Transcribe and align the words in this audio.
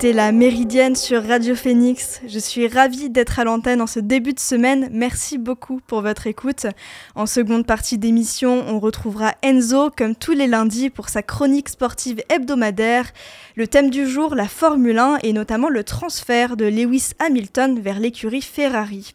écoutez 0.00 0.14
la 0.14 0.32
Méridienne 0.32 0.96
sur 0.96 1.22
Radio 1.22 1.54
Phoenix. 1.54 2.22
Je 2.26 2.38
suis 2.38 2.66
ravie 2.68 3.10
d'être 3.10 3.38
à 3.38 3.44
l'antenne 3.44 3.82
en 3.82 3.86
ce 3.86 4.00
début 4.00 4.32
de 4.32 4.40
semaine. 4.40 4.88
Merci 4.90 5.36
beaucoup 5.36 5.82
pour 5.86 6.00
votre 6.00 6.26
écoute. 6.26 6.64
En 7.14 7.26
seconde 7.26 7.66
partie 7.66 7.98
d'émission, 7.98 8.64
on 8.66 8.80
retrouvera 8.80 9.34
Enzo 9.42 9.90
comme 9.94 10.16
tous 10.16 10.32
les 10.32 10.46
lundis 10.46 10.88
pour 10.88 11.10
sa 11.10 11.22
chronique 11.22 11.68
sportive 11.68 12.22
hebdomadaire. 12.30 13.12
Le 13.56 13.66
thème 13.66 13.90
du 13.90 14.08
jour, 14.08 14.34
la 14.34 14.48
Formule 14.48 14.98
1 14.98 15.18
et 15.22 15.34
notamment 15.34 15.68
le 15.68 15.84
transfert 15.84 16.56
de 16.56 16.64
Lewis 16.64 17.10
Hamilton 17.18 17.78
vers 17.78 18.00
l'écurie 18.00 18.40
Ferrari. 18.40 19.12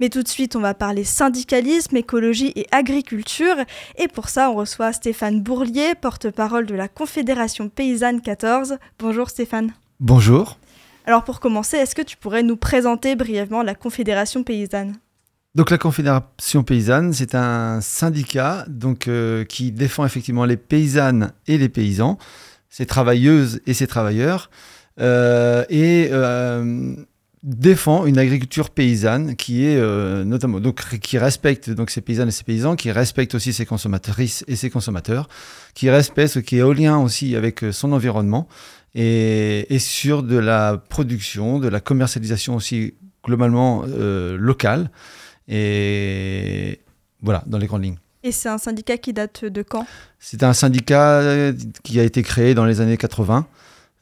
Mais 0.00 0.10
tout 0.10 0.22
de 0.22 0.28
suite, 0.28 0.54
on 0.54 0.60
va 0.60 0.74
parler 0.74 1.04
syndicalisme, 1.04 1.96
écologie 1.96 2.52
et 2.56 2.66
agriculture. 2.72 3.56
Et 3.96 4.08
pour 4.08 4.28
ça, 4.28 4.50
on 4.50 4.56
reçoit 4.56 4.92
Stéphane 4.92 5.40
Bourlier, 5.40 5.94
porte-parole 5.98 6.66
de 6.66 6.74
la 6.74 6.88
Confédération 6.88 7.70
Paysanne 7.70 8.20
14. 8.20 8.76
Bonjour 8.98 9.30
Stéphane. 9.30 9.72
Bonjour. 10.00 10.58
Alors 11.06 11.24
pour 11.24 11.40
commencer, 11.40 11.78
est-ce 11.78 11.94
que 11.94 12.02
tu 12.02 12.18
pourrais 12.18 12.42
nous 12.42 12.56
présenter 12.56 13.16
brièvement 13.16 13.62
la 13.62 13.74
Confédération 13.74 14.42
Paysanne? 14.42 14.96
Donc 15.54 15.70
la 15.70 15.78
Confédération 15.78 16.64
paysanne, 16.64 17.14
c'est 17.14 17.34
un 17.34 17.80
syndicat 17.80 18.66
donc, 18.68 19.08
euh, 19.08 19.44
qui 19.44 19.72
défend 19.72 20.04
effectivement 20.04 20.44
les 20.44 20.58
paysannes 20.58 21.32
et 21.46 21.56
les 21.56 21.70
paysans, 21.70 22.18
ses 22.68 22.84
travailleuses 22.84 23.62
et 23.66 23.72
ses 23.72 23.86
travailleurs, 23.86 24.50
euh, 25.00 25.64
et 25.70 26.10
euh, 26.12 26.94
défend 27.42 28.04
une 28.04 28.18
agriculture 28.18 28.68
paysanne 28.68 29.34
qui 29.34 29.64
est 29.64 29.80
notamment 30.26 30.60
donc 30.60 30.98
qui 30.98 31.16
respecte 31.16 31.70
donc 31.70 31.88
ces 31.88 32.02
paysannes 32.02 32.28
et 32.28 32.32
ces 32.32 32.44
paysans, 32.44 32.76
qui 32.76 32.90
respecte 32.90 33.34
aussi 33.34 33.54
ses 33.54 33.64
consommatrices 33.64 34.44
et 34.48 34.56
ses 34.56 34.68
consommateurs, 34.68 35.26
qui 35.72 35.88
respecte 35.88 36.34
ce 36.34 36.38
qui 36.40 36.58
est 36.58 36.62
au 36.62 36.74
lien 36.74 36.98
aussi 36.98 37.34
avec 37.34 37.64
son 37.70 37.92
environnement 37.92 38.46
et, 38.96 39.78
sur 39.78 40.22
de 40.22 40.36
la 40.36 40.78
production, 40.88 41.58
de 41.58 41.68
la 41.68 41.80
commercialisation 41.80 42.56
aussi 42.56 42.94
globalement 43.22 43.84
euh, 43.86 44.36
locale. 44.38 44.90
Et 45.48 46.80
voilà, 47.20 47.42
dans 47.46 47.58
les 47.58 47.66
grandes 47.66 47.84
lignes. 47.84 47.98
Et 48.22 48.32
c'est 48.32 48.48
un 48.48 48.58
syndicat 48.58 48.96
qui 48.96 49.12
date 49.12 49.44
de 49.44 49.62
quand? 49.62 49.86
C'est 50.18 50.42
un 50.42 50.52
syndicat 50.52 51.52
qui 51.84 52.00
a 52.00 52.02
été 52.02 52.22
créé 52.22 52.54
dans 52.54 52.64
les 52.64 52.80
années 52.80 52.96
80, 52.96 53.46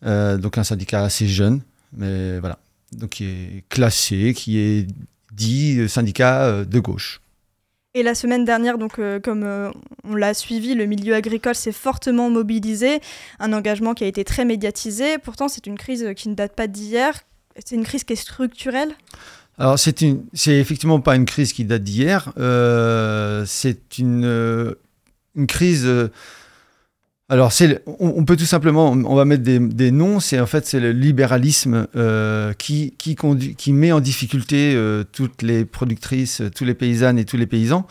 euh, 0.07 0.39
donc 0.39 0.57
un 0.57 0.65
syndicat 0.65 1.03
assez 1.03 1.27
jeune, 1.27 1.61
mais 1.95 2.39
voilà, 2.39 2.59
donc 2.93 3.11
qui 3.11 3.25
est 3.27 3.65
classé, 3.69 4.33
qui 4.35 4.59
est 4.59 4.87
dit 5.33 5.87
syndicat 5.89 6.65
de 6.65 6.79
gauche. 6.79 7.21
Et 7.97 8.03
la 8.03 8.17
semaine 8.17 8.45
dernière, 8.45 8.77
donc, 8.77 8.99
euh, 8.99 9.21
comme 9.21 9.45
euh, 9.45 9.71
on 10.03 10.17
l'a 10.17 10.35
suivi, 10.35 10.75
le 10.75 10.85
milieu 10.87 11.15
agricole 11.15 11.55
s'est 11.55 11.71
fortement 11.71 12.29
mobilisé, 12.29 12.99
un 13.39 13.53
engagement 13.53 13.95
qui 13.95 14.03
a 14.03 14.09
été 14.09 14.25
très 14.25 14.45
médiatisé. 14.45 15.19
Pourtant, 15.19 15.47
c'est 15.47 15.69
une 15.69 15.79
crise 15.79 16.05
qui 16.17 16.29
ne 16.29 16.35
date 16.35 16.57
pas 16.57 16.67
d'hier. 16.67 17.21
C'est 17.65 17.77
une 17.77 17.85
crise 17.85 18.03
qui 18.03 18.15
est 18.15 18.17
structurelle? 18.17 18.93
Alors 19.57 19.79
c'est 19.79 20.03
effectivement 20.49 21.01
pas 21.01 21.15
une 21.15 21.27
crise 21.27 21.53
qui 21.53 21.65
date 21.65 21.85
d'hier. 21.85 22.33
Euh, 22.37 23.45
c'est 23.47 23.99
une 23.99 24.75
crise 25.47 25.89
alors, 27.31 27.51
on, 27.99 28.27
peut 28.27 28.37
tout 28.37 28.45
simplement, 28.45 28.91
on 28.91 29.15
va 29.15 29.25
mettre 29.25 29.43
des, 29.43 29.91
noms, 29.91 30.21
c'est 30.21 30.39
en 30.39 30.47
fait 30.47 30.67
c'est 30.67 30.79
le 30.79 30.93
libéralisme 30.93 31.87
euh, 31.97 32.53
qui, 32.53 32.95
qui, 32.99 33.15
conduit, 33.15 33.55
qui 33.55 33.73
met 33.73 33.93
en 33.93 34.01
difficulté 34.01 34.75
euh, 34.75 35.05
toutes 35.11 35.41
les 35.41 35.65
productrices, 35.65 36.43
tous 36.55 36.67
les 36.67 36.75
paysannes 36.75 37.19
et 37.19 37.25
tous 37.25 37.39
les 37.39 37.47
paysans, 37.47 37.87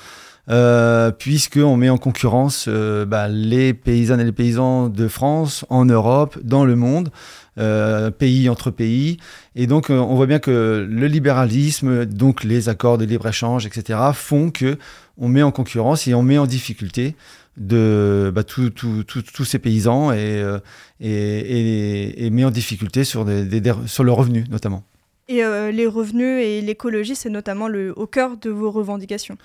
euh, 0.52 1.10
puisqu'on 1.10 1.78
met 1.78 1.90
en 1.90 1.98
concurrence 1.98 2.66
euh, 2.68 3.06
bah, 3.06 3.28
les 3.28 3.74
paysannes 3.74 4.20
et 4.20 4.24
les 4.24 4.32
paysans 4.32 4.88
de 4.88 5.08
France, 5.08 5.66
en 5.70 5.86
Europe, 5.86 6.38
dans 6.44 6.64
le 6.64 6.76
monde, 6.76 7.10
pays 8.20 8.50
entre 8.50 8.70
pays. 8.70 9.18
Et 9.56 9.66
donc, 9.66 9.90
on 9.90 10.16
voit 10.16 10.26
bien 10.26 10.40
que 10.40 10.88
le 10.88 11.08
libéralisme, 11.08 12.06
donc 12.06 12.44
les 12.44 12.70
accords 12.70 13.00
de 13.00 13.06
libre-échange, 13.06 13.66
etc., 13.66 14.00
font 14.14 14.52
que 14.52 14.78
on 15.18 15.28
met 15.28 15.44
en 15.44 15.52
concurrence 15.52 16.08
et 16.08 16.14
on 16.16 16.24
met 16.24 16.40
en 16.40 16.48
difficulté 16.48 17.16
de 17.58 18.32
bah, 18.34 18.44
tous 18.44 19.46
ces 19.46 19.60
paysans 19.60 20.12
euh, 20.12 20.60
et, 21.00 22.26
et, 22.26 22.30
met 22.30 22.46
en 22.46 22.52
difficulté 22.52 23.04
sur, 23.04 23.26
des, 23.26 23.62
sur 23.86 24.06
revenu 24.16 24.46
notamment. 24.50 24.84
Et 25.28 25.44
euh, 25.44 25.72
les 25.72 25.88
revenus 25.88 26.44
et 26.44 26.62
l'écologie, 26.62 27.16
c'est 27.16 27.30
notamment 27.30 27.68
le, 27.68 27.94
au 27.98 28.08
cœur 28.08 28.38
de 28.38 28.50
vos 28.50 28.72
revendications? 28.72 29.38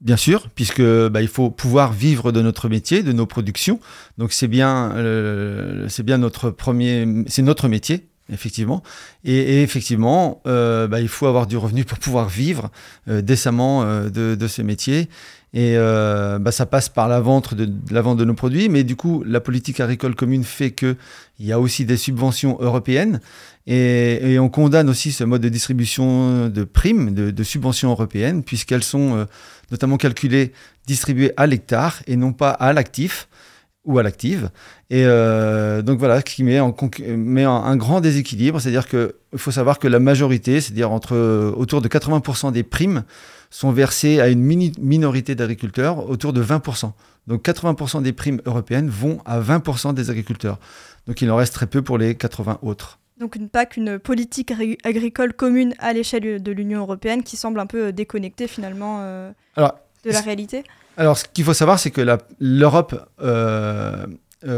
Bien 0.00 0.16
sûr, 0.16 0.48
puisque 0.54 0.82
bah, 0.82 1.22
il 1.22 1.28
faut 1.28 1.50
pouvoir 1.50 1.92
vivre 1.92 2.32
de 2.32 2.42
notre 2.42 2.68
métier, 2.68 3.02
de 3.02 3.12
nos 3.12 3.26
productions. 3.26 3.80
Donc 4.18 4.32
c'est 4.32 4.48
bien, 4.48 4.92
euh, 4.96 5.88
c'est 5.88 6.02
bien 6.02 6.18
notre 6.18 6.50
premier, 6.50 7.06
c'est 7.28 7.42
notre 7.42 7.68
métier 7.68 8.08
effectivement. 8.32 8.82
Et, 9.22 9.62
effectivement, 9.62 10.42
bah, 10.44 11.00
il 11.00 11.06
faut 11.06 11.26
avoir 11.26 11.46
du 11.46 11.56
revenu 11.56 11.84
pour 11.84 12.00
pouvoir 12.00 12.28
vivre 12.28 12.72
décemment 13.06 13.84
de, 13.84 14.34
de, 14.34 14.48
ce 14.48 14.62
métier. 14.62 15.08
Et 15.56 15.72
euh, 15.78 16.38
bah, 16.38 16.52
ça 16.52 16.66
passe 16.66 16.90
par 16.90 17.08
la 17.08 17.18
vente, 17.18 17.54
de, 17.54 17.66
la 17.90 18.02
vente 18.02 18.18
de 18.18 18.26
nos 18.26 18.34
produits, 18.34 18.68
mais 18.68 18.84
du 18.84 18.94
coup, 18.94 19.24
la 19.24 19.40
politique 19.40 19.80
agricole 19.80 20.14
commune 20.14 20.44
fait 20.44 20.72
qu'il 20.72 20.96
y 21.40 21.50
a 21.50 21.58
aussi 21.58 21.86
des 21.86 21.96
subventions 21.96 22.58
européennes. 22.60 23.22
Et, 23.66 24.36
on 24.38 24.50
condamne 24.50 24.90
aussi 24.90 25.12
ce 25.12 25.24
mode 25.24 25.40
de 25.40 25.48
distribution 25.48 26.50
de 26.50 26.64
primes, 26.64 27.14
de, 27.14 27.42
subventions 27.42 27.90
européennes, 27.90 28.42
puisqu'elles 28.42 28.84
sont 28.84 29.16
euh, 29.16 29.24
notamment 29.70 29.96
calculées, 29.96 30.52
distribuées 30.86 31.32
à 31.38 31.46
l'hectare 31.46 32.02
et 32.06 32.16
non 32.16 32.34
pas 32.34 32.50
à 32.50 32.74
l'actif 32.74 33.26
ou 33.86 33.98
à 33.98 34.02
l'active. 34.02 34.50
Et 34.90 35.04
euh, 35.06 35.80
donc 35.80 35.98
voilà, 35.98 36.20
qui 36.20 36.44
met, 36.44 36.60
en, 36.60 36.76
met 37.16 37.44
un 37.44 37.76
grand 37.76 38.02
déséquilibre, 38.02 38.60
c'est-à-dire 38.60 38.86
qu'il 38.86 39.08
faut 39.36 39.52
savoir 39.52 39.78
que 39.78 39.88
la 39.88 40.00
majorité, 40.00 40.60
c'est-à-dire 40.60 40.92
autour 40.92 41.80
de 41.80 41.88
80% 41.88 42.52
des 42.52 42.62
primes, 42.62 43.04
sont 43.56 43.72
versés 43.72 44.20
à 44.20 44.28
une 44.28 44.42
minorité 44.42 45.34
d'agriculteurs, 45.34 46.10
autour 46.10 46.34
de 46.34 46.44
20%. 46.44 46.92
Donc 47.26 47.42
80% 47.42 48.02
des 48.02 48.12
primes 48.12 48.42
européennes 48.44 48.90
vont 48.90 49.18
à 49.24 49.40
20% 49.40 49.94
des 49.94 50.10
agriculteurs. 50.10 50.58
Donc 51.06 51.22
il 51.22 51.30
en 51.30 51.36
reste 51.36 51.54
très 51.54 51.66
peu 51.66 51.80
pour 51.80 51.96
les 51.96 52.14
80 52.14 52.58
autres. 52.60 52.98
Donc 53.18 53.34
une 53.34 53.48
PAC, 53.48 53.78
une 53.78 53.98
politique 53.98 54.52
agricole 54.84 55.32
commune 55.32 55.74
à 55.78 55.94
l'échelle 55.94 56.42
de 56.42 56.52
l'Union 56.52 56.80
européenne 56.80 57.22
qui 57.22 57.38
semble 57.38 57.58
un 57.58 57.64
peu 57.64 57.86
euh, 57.86 57.92
déconnectée 57.92 58.46
finalement 58.46 58.98
euh, 59.00 59.32
de 59.56 60.10
la 60.10 60.20
réalité 60.20 60.62
Alors 60.98 61.16
ce 61.16 61.24
qu'il 61.24 61.44
faut 61.44 61.54
savoir, 61.54 61.78
c'est 61.78 61.90
que 61.90 62.02
l'Europe 62.38 63.08
euh, 63.22 64.04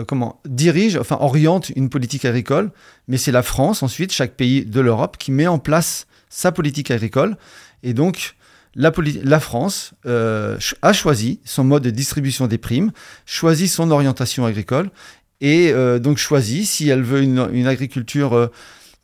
comment, 0.09 0.41
dirige, 0.45 0.97
enfin 0.97 1.19
oriente 1.21 1.71
une 1.77 1.89
politique 1.89 2.25
agricole, 2.25 2.73
mais 3.07 3.17
c'est 3.17 3.31
la 3.31 3.45
France 3.45 3.85
ensuite, 3.85 4.11
chaque 4.13 4.33
pays 4.33 4.65
de 4.65 4.81
l'Europe, 4.81 5.19
qui 5.19 5.31
met 5.31 5.47
en 5.47 5.61
place 5.61 6.09
sa 6.31 6.51
politique 6.51 6.91
agricole. 6.91 7.37
Et 7.85 7.95
donc 7.95 8.35
la, 8.75 9.41
France 9.41 9.95
euh, 10.07 10.59
a 10.83 10.93
choisi 10.93 11.41
son 11.45 11.65
mode 11.65 11.83
de 11.83 11.91
distribution 11.91 12.47
des 12.47 12.59
primes, 12.59 12.93
choisi 13.27 13.69
son 13.69 13.91
orientation 13.91 14.45
agricole 14.45 14.91
et 15.41 15.73
euh, 15.73 15.99
donc 15.99 16.19
choisi 16.19 16.67
si 16.67 16.89
elle 16.89 17.03
veut 17.03 17.23
une, 17.23 17.67
agriculture 17.67 18.35
euh, 18.35 18.49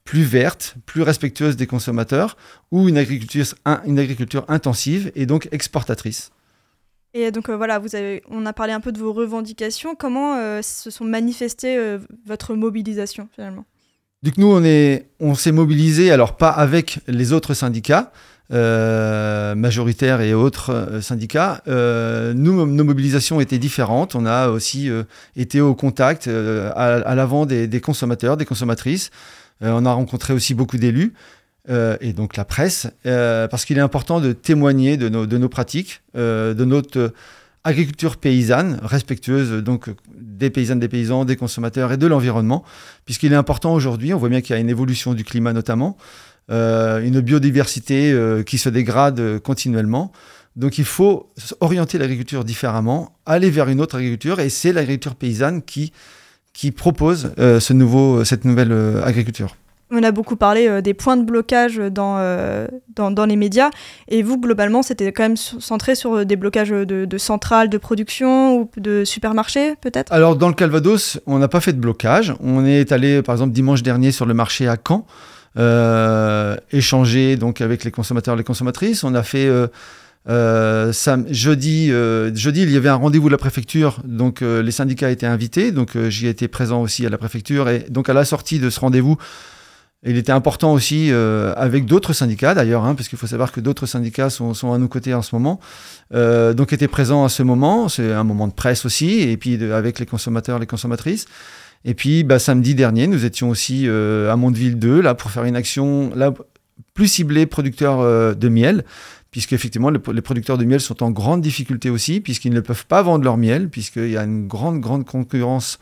plus 0.05 0.23
verte, 0.23 0.75
plus 0.87 1.03
respectueuse 1.03 1.57
des 1.57 1.67
consommateurs 1.67 2.37
ou 2.71 2.89
une 2.89 2.99
agriculture, 2.99 3.47
une 3.85 3.99
agriculture 3.99 4.45
intensive 4.49 5.11
et 5.15 5.27
donc 5.27 5.49
exportatrice. 5.53 6.31
Et 7.17 7.31
donc 7.31 7.49
voilà, 7.49 7.79
vous 7.79 7.95
avez, 7.95 8.23
on 8.29 8.45
a 8.45 8.53
parlé 8.53 8.73
un 8.73 8.81
peu 8.81 8.91
de 8.91 8.99
vos 8.99 9.13
revendications. 9.13 9.95
Comment 9.95 10.61
se 10.63 10.91
sont 10.91 11.05
manifestées 11.05 11.79
votre 12.27 12.57
mobilisation 12.57 13.29
finalement? 13.33 13.65
Donc 14.25 14.39
nous, 14.39 14.47
on, 14.47 14.65
est, 14.65 15.11
on 15.21 15.35
s'est 15.35 15.53
mobilisé, 15.53 16.11
alors 16.11 16.39
pas 16.39 16.49
avec 16.49 17.01
les 17.07 17.35
autres 17.35 17.53
syndicats, 17.53 18.11
euh, 18.53 19.55
majoritaires 19.55 20.21
et 20.21 20.35
autres 20.35 20.71
euh, 20.71 21.01
syndicats, 21.01 21.63
euh, 21.67 22.35
nous, 22.35 22.67
nos 22.67 22.85
mobilisations 22.85 23.41
étaient 23.41 23.59
différentes. 23.59 24.15
On 24.15 24.27
a 24.27 24.49
aussi 24.49 24.91
été 25.35 25.63
au 25.63 25.75
contact 25.75 26.29
à, 26.29 27.15
l'avant 27.15 27.47
des, 27.47 27.81
consommateurs, 27.81 28.37
des 28.37 28.45
consommatrices. 28.45 29.11
on 29.63 29.87
a 29.87 29.93
rencontré 29.93 30.35
aussi 30.35 30.53
beaucoup 30.55 30.77
d'élus. 30.77 31.15
et 31.69 32.13
donc 32.13 32.37
la 32.37 32.45
presse, 32.45 32.87
parce 33.05 33.65
qu'il 33.65 33.79
est 33.79 33.83
important 33.83 34.21
de 34.21 34.33
témoigner 34.33 34.97
de 34.97 35.09
nos, 35.09 35.49
pratiques, 35.49 36.03
de 36.15 36.65
notre 36.65 37.13
agriculture 37.65 38.19
paysanne, 38.19 38.79
respectueuse 38.83 39.63
donc 39.65 39.89
des 40.15 40.51
paysannes, 40.51 40.81
des 40.81 40.89
paysans, 40.89 41.25
des 41.25 41.37
consommateurs 41.37 41.93
et 41.93 41.97
de 41.97 42.07
l'environnement, 42.07 42.63
puisqu'il 43.07 43.33
est 43.33 43.37
important 43.37 43.73
aujourd'hui, 43.73 44.13
on 44.13 44.19
voit 44.19 44.29
bien 44.29 44.43
qu'il 44.43 44.55
y 44.55 44.59
a 44.59 44.61
une 44.61 44.69
évolution 44.69 45.15
du 45.15 45.25
climat 45.25 45.55
notamment, 45.55 45.97
euh, 45.97 46.34
une 46.49 47.21
biodiversité 47.21 48.13
euh, 48.13 48.43
qui 48.43 48.59
se 48.59 48.69
dégrade 48.69 49.21
euh, 49.21 49.39
continuellement. 49.39 50.13
Donc 50.57 50.79
il 50.79 50.85
faut 50.85 51.33
orienter 51.61 51.99
l'agriculture 51.99 52.45
différemment, 52.45 53.17
aller 53.27 53.51
vers 53.51 53.69
une 53.69 53.81
autre 53.81 53.97
agriculture, 53.97 54.39
et 54.39 54.49
c'est 54.51 54.73
l'agriculture 54.73 55.17
paysanne 55.17 55.63
qui, 55.63 55.93
qui 56.53 56.71
propose 56.71 57.33
ce 57.37 57.73
nouveau, 57.73 58.25
cette 58.25 58.45
nouvelle 58.45 58.73
agriculture. 59.03 59.57
On 59.91 60.03
a 60.03 60.13
beaucoup 60.13 60.37
parlé 60.37 60.67
euh, 60.67 60.81
des 60.81 60.95
points 60.95 61.17
de 61.17 61.25
blocage 61.25 61.77
dans, 61.77 62.17
euh, 62.19 62.67
dans, 62.97 63.11
dans, 63.11 63.27
les 63.27 63.37
médias. 63.37 63.71
Et 64.09 64.23
vous, 64.23 64.41
globalement, 64.41 64.83
c'était 64.83 65.13
quand 65.13 65.23
même 65.23 65.37
centré 65.37 65.95
sur 65.95 66.15
euh, 66.15 66.25
des 66.25 66.37
blocages 66.37 66.71
de, 66.71 67.05
de 67.05 67.19
centrales 67.19 67.69
de 67.69 67.79
production 67.79 68.59
ou 68.59 68.71
de 68.79 69.05
supermarchés, 69.05 69.75
peut-être? 69.81 70.13
Alors, 70.13 70.37
dans 70.37 70.49
le 70.49 70.55
Calvados, 70.55 71.21
on 71.27 71.39
n'a 71.39 71.49
pas 71.49 71.61
fait 71.61 71.73
de 71.73 71.81
blocage. 71.81 72.35
On 72.41 72.65
est 72.65 72.93
allé, 72.93 73.23
par 73.23 73.35
exemple, 73.35 73.53
dimanche 73.53 73.83
dernier 73.83 74.11
sur 74.11 74.27
le 74.27 74.35
marché 74.35 74.67
à 74.67 74.77
Caen, 74.77 75.07
euh, 75.07 75.34
échanger 75.57 77.37
donc, 77.37 77.61
avec 77.61 77.85
les 77.85 77.91
consommateurs 77.91 78.35
et 78.35 78.39
les 78.39 78.45
consommatrices. 78.45 79.05
On 79.05 79.15
a 79.15 79.23
fait. 79.23 79.49
Euh, 80.27 80.91
jeudi, 81.31 81.89
jeudi, 81.89 82.63
il 82.63 82.71
y 82.71 82.77
avait 82.77 82.89
un 82.89 82.95
rendez-vous 82.95 83.29
de 83.29 83.33
la 83.33 83.39
préfecture, 83.39 84.01
donc 84.05 84.41
les 84.41 84.71
syndicats 84.71 85.11
étaient 85.11 85.27
invités, 85.27 85.71
donc 85.71 85.99
j'y 86.09 86.29
étais 86.29 86.49
présent 86.49 86.81
aussi 86.81 87.05
à 87.05 87.11
la 87.11 87.19
préfecture, 87.19 87.69
et 87.69 87.81
donc 87.91 88.09
à 88.09 88.15
la 88.15 88.25
sortie 88.25 88.59
de 88.59 88.71
ce 88.71 88.81
rendez-vous, 88.81 89.19
il 90.07 90.19
était 90.19 90.33
important 90.33 90.73
aussi 90.75 91.11
euh, 91.11 91.55
avec 91.57 91.87
d'autres 91.87 92.13
syndicats 92.13 92.55
d'ailleurs, 92.55 92.85
hein, 92.85 92.95
parce 92.95 93.09
qu'il 93.09 93.19
faut 93.19 93.27
savoir 93.27 93.53
que 93.53 93.61
d'autres 93.61 93.87
syndicats 93.87 94.29
sont, 94.29 94.53
sont, 94.53 94.73
à 94.73 94.79
nos 94.79 94.89
côtés 94.89 95.15
en 95.15 95.23
ce 95.23 95.35
moment. 95.35 95.61
Euh, 96.15 96.53
donc 96.53 96.73
étaient 96.75 96.89
présents 96.89 97.25
à 97.25 97.31
ce 97.31 97.43
moment, 97.43 97.89
c'est 97.89 98.13
un 98.13 98.25
moment 98.25 98.47
de 98.47 98.53
presse 98.53 98.85
aussi, 98.85 99.21
et 99.21 99.37
puis 99.39 99.63
avec 99.73 99.99
les 99.99 100.07
consommateurs, 100.07 100.59
les 100.59 100.67
consommatrices. 100.67 101.27
Et 101.85 101.95
puis 101.95 102.25
bah, 102.25 102.39
samedi 102.39 102.75
dernier, 102.75 103.07
nous 103.07 103.25
étions 103.25 103.51
aussi 103.51 103.85
euh, 103.87 104.33
à 104.33 104.37
Mondeville 104.37 104.79
2 104.79 105.01
là 105.01 105.15
pour 105.15 105.31
faire 105.31 105.45
une 105.45 105.57
action 105.57 106.13
plus 106.95 107.09
ciblée 107.09 107.47
producteurs 107.47 108.01
euh, 108.01 108.35
de 108.35 108.49
miel, 108.49 108.85
puisque 109.31 109.53
effectivement 109.53 109.91
les, 109.91 110.01
les, 110.13 110.23
producteurs 110.23 110.59
de 110.59 110.65
miel 110.65 110.81
sont 110.81 111.03
en 111.03 111.11
grande 111.11 111.41
difficulté 111.41 111.91
aussi, 111.91 112.21
puisqu'ils 112.21 112.53
ne 112.53 112.61
peuvent 112.61 112.87
pas 112.87 113.03
vendre 113.03 113.25
leur 113.25 113.37
miel, 113.37 113.69
puisqu'il 113.69 114.11
y 114.11 114.17
a 114.17 114.25
une 114.25 114.47
grande 114.47 114.81
grande 114.81 115.05
concurrence 115.05 115.79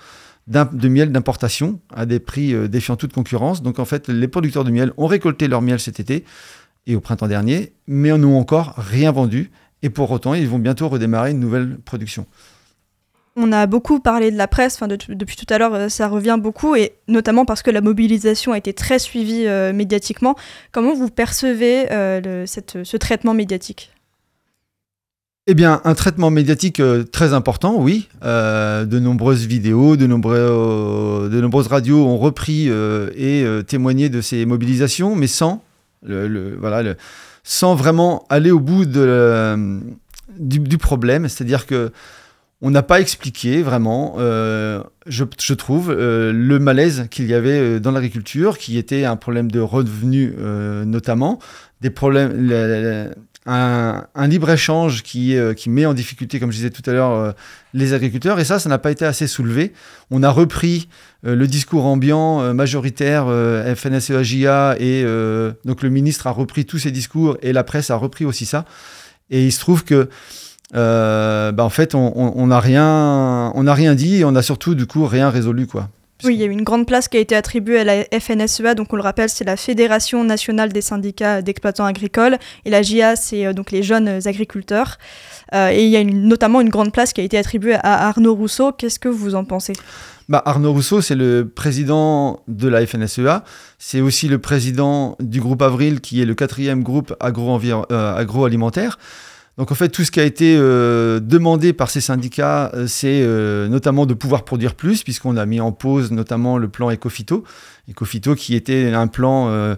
de 0.48 0.88
miel 0.88 1.12
d'importation 1.12 1.80
à 1.94 2.04
des 2.04 2.18
prix 2.18 2.54
euh, 2.54 2.68
défiant 2.68 2.96
toute 2.96 3.12
concurrence. 3.12 3.62
Donc 3.62 3.78
en 3.78 3.84
fait, 3.84 4.08
les 4.08 4.28
producteurs 4.28 4.64
de 4.64 4.70
miel 4.70 4.92
ont 4.96 5.06
récolté 5.06 5.48
leur 5.48 5.62
miel 5.62 5.78
cet 5.78 6.00
été 6.00 6.24
et 6.86 6.96
au 6.96 7.00
printemps 7.00 7.28
dernier, 7.28 7.72
mais 7.86 8.16
n'ont 8.18 8.38
encore 8.38 8.74
rien 8.76 9.12
vendu. 9.12 9.50
Et 9.82 9.90
pour 9.90 10.10
autant, 10.10 10.34
ils 10.34 10.48
vont 10.48 10.58
bientôt 10.58 10.88
redémarrer 10.88 11.30
une 11.30 11.40
nouvelle 11.40 11.78
production. 11.78 12.26
On 13.34 13.50
a 13.52 13.66
beaucoup 13.66 13.98
parlé 14.00 14.30
de 14.30 14.36
la 14.36 14.46
presse, 14.46 14.78
depuis 15.08 15.36
tout 15.36 15.46
à 15.48 15.58
l'heure, 15.58 15.74
euh, 15.74 15.88
ça 15.88 16.08
revient 16.08 16.36
beaucoup, 16.38 16.74
et 16.76 16.92
notamment 17.08 17.44
parce 17.44 17.62
que 17.62 17.70
la 17.70 17.80
mobilisation 17.80 18.52
a 18.52 18.58
été 18.58 18.74
très 18.74 18.98
suivie 18.98 19.46
euh, 19.46 19.72
médiatiquement. 19.72 20.36
Comment 20.70 20.94
vous 20.94 21.08
percevez 21.08 21.86
cette, 22.46 22.84
ce 22.84 22.96
traitement 22.96 23.34
médiatique? 23.34 23.92
Eh 25.48 25.54
bien, 25.54 25.80
un 25.82 25.94
traitement 25.94 26.30
médiatique 26.30 26.78
euh, 26.78 27.02
très 27.02 27.34
important, 27.34 27.74
oui. 27.76 28.08
Euh, 28.22 28.84
de 28.84 29.00
nombreuses 29.00 29.44
vidéos, 29.44 29.96
de, 29.96 30.06
euh, 30.08 31.40
nombreuses 31.40 31.66
radios 31.66 32.06
ont 32.06 32.16
repris 32.16 32.66
euh, 32.68 33.10
et 33.16 33.42
euh, 33.42 33.62
témoigné 33.62 34.08
de 34.08 34.20
ces 34.20 34.46
mobilisations, 34.46 35.16
mais 35.16 35.26
sans, 35.26 35.64
vraiment 37.60 38.24
aller 38.28 38.52
au 38.52 38.60
bout 38.60 38.84
du, 40.38 40.78
problème. 40.78 41.28
C'est-à-dire 41.28 41.66
que 41.66 41.90
on 42.62 42.70
n'a 42.70 42.82
pas 42.82 43.00
expliqué 43.00 43.62
vraiment, 43.62 44.14
je, 44.18 44.82
je, 45.06 45.54
trouve, 45.54 45.92
le 45.92 46.58
malaise 46.58 47.08
qu'il 47.10 47.26
y 47.26 47.34
avait 47.34 47.80
dans 47.80 47.90
l'agriculture, 47.90 48.56
qui 48.56 48.78
était 48.78 49.04
un 49.04 49.16
problème 49.16 49.50
de 49.50 49.60
revenus 49.60 50.32
notamment, 50.86 51.40
des 51.80 51.90
problèmes 51.90 53.10
un, 53.46 54.28
libre-échange 54.28 55.02
qui, 55.02 55.36
euh, 55.36 55.54
met 55.66 55.86
en 55.86 55.94
difficulté, 55.94 56.38
comme 56.38 56.52
je 56.52 56.56
disais 56.56 56.70
tout 56.70 56.88
à 56.88 56.92
l'heure, 56.92 57.12
euh, 57.12 57.32
les 57.74 57.92
agriculteurs. 57.92 58.38
Et 58.38 58.44
ça, 58.44 58.58
ça 58.58 58.68
n'a 58.68 58.78
pas 58.78 58.90
été 58.90 59.04
assez 59.04 59.26
soulevé. 59.26 59.72
On 60.10 60.22
a 60.22 60.30
repris 60.30 60.88
euh, 61.26 61.34
le 61.34 61.46
discours 61.46 61.86
ambiant 61.86 62.40
euh, 62.40 62.52
majoritaire 62.52 63.26
euh, 63.28 63.74
FNSEA-JA 63.74 64.76
et 64.78 65.04
donc 65.64 65.82
le 65.82 65.90
ministre 65.90 66.26
a 66.26 66.30
repris 66.30 66.64
tous 66.64 66.78
ces 66.78 66.90
discours 66.90 67.36
et 67.42 67.52
la 67.52 67.64
presse 67.64 67.90
a 67.90 67.96
repris 67.96 68.24
aussi 68.24 68.46
ça. 68.46 68.64
Et 69.30 69.46
il 69.46 69.52
se 69.52 69.60
trouve 69.60 69.84
que 69.84 70.08
bah, 70.72 71.52
en 71.58 71.70
fait, 71.70 71.94
on 71.94 72.46
n'a 72.46 72.60
rien, 72.60 73.52
on 73.54 73.64
rien 73.72 73.94
dit 73.94 74.16
et 74.16 74.24
on 74.24 74.34
a 74.34 74.42
surtout 74.42 74.74
du 74.74 74.86
coup 74.86 75.06
rien 75.06 75.30
résolu 75.30 75.66
quoi. 75.66 75.88
Oui, 76.24 76.34
il 76.34 76.40
y 76.40 76.44
a 76.44 76.46
eu 76.46 76.50
une 76.50 76.62
grande 76.62 76.86
place 76.86 77.08
qui 77.08 77.16
a 77.16 77.20
été 77.20 77.34
attribuée 77.34 77.80
à 77.80 77.84
la 77.84 78.04
FNSEA, 78.20 78.76
donc 78.76 78.92
on 78.92 78.96
le 78.96 79.02
rappelle, 79.02 79.28
c'est 79.28 79.44
la 79.44 79.56
Fédération 79.56 80.22
nationale 80.22 80.72
des 80.72 80.80
syndicats 80.80 81.42
d'exploitants 81.42 81.84
agricoles, 81.84 82.38
et 82.64 82.70
la 82.70 82.82
JA, 82.82 83.16
c'est 83.16 83.44
euh, 83.44 83.52
donc 83.52 83.72
les 83.72 83.82
jeunes 83.82 84.20
agriculteurs. 84.26 84.98
Euh, 85.52 85.70
et 85.70 85.84
il 85.84 85.90
y 85.90 85.96
a 85.96 86.00
une, 86.00 86.28
notamment 86.28 86.60
une 86.60 86.68
grande 86.68 86.92
place 86.92 87.12
qui 87.12 87.20
a 87.20 87.24
été 87.24 87.36
attribuée 87.36 87.74
à 87.74 88.06
Arnaud 88.06 88.34
Rousseau. 88.34 88.70
Qu'est-ce 88.70 89.00
que 89.00 89.08
vous 89.08 89.34
en 89.34 89.44
pensez? 89.44 89.72
Bah, 90.28 90.40
Arnaud 90.46 90.72
Rousseau, 90.72 91.00
c'est 91.00 91.16
le 91.16 91.48
président 91.48 92.40
de 92.46 92.68
la 92.68 92.86
FNSEA. 92.86 93.42
C'est 93.78 94.00
aussi 94.00 94.28
le 94.28 94.38
président 94.38 95.16
du 95.18 95.40
groupe 95.40 95.60
Avril, 95.60 96.00
qui 96.00 96.22
est 96.22 96.24
le 96.24 96.34
quatrième 96.34 96.84
groupe 96.84 97.16
agro 97.18 97.60
euh, 97.60 98.14
agroalimentaire. 98.14 98.96
Donc 99.58 99.70
en 99.70 99.74
fait, 99.74 99.90
tout 99.90 100.04
ce 100.04 100.10
qui 100.10 100.20
a 100.20 100.24
été 100.24 100.56
euh, 100.56 101.20
demandé 101.20 101.72
par 101.72 101.90
ces 101.90 102.00
syndicats, 102.00 102.70
euh, 102.74 102.86
c'est 102.86 103.22
euh, 103.22 103.68
notamment 103.68 104.06
de 104.06 104.14
pouvoir 104.14 104.44
produire 104.44 104.74
plus, 104.74 105.02
puisqu'on 105.02 105.36
a 105.36 105.44
mis 105.44 105.60
en 105.60 105.72
pause 105.72 106.10
notamment 106.10 106.56
le 106.56 106.68
plan 106.68 106.90
Ecofito. 106.90 107.44
Ecofito 107.90 108.34
qui 108.34 108.54
était 108.54 108.92
un 108.92 109.08
plan 109.08 109.76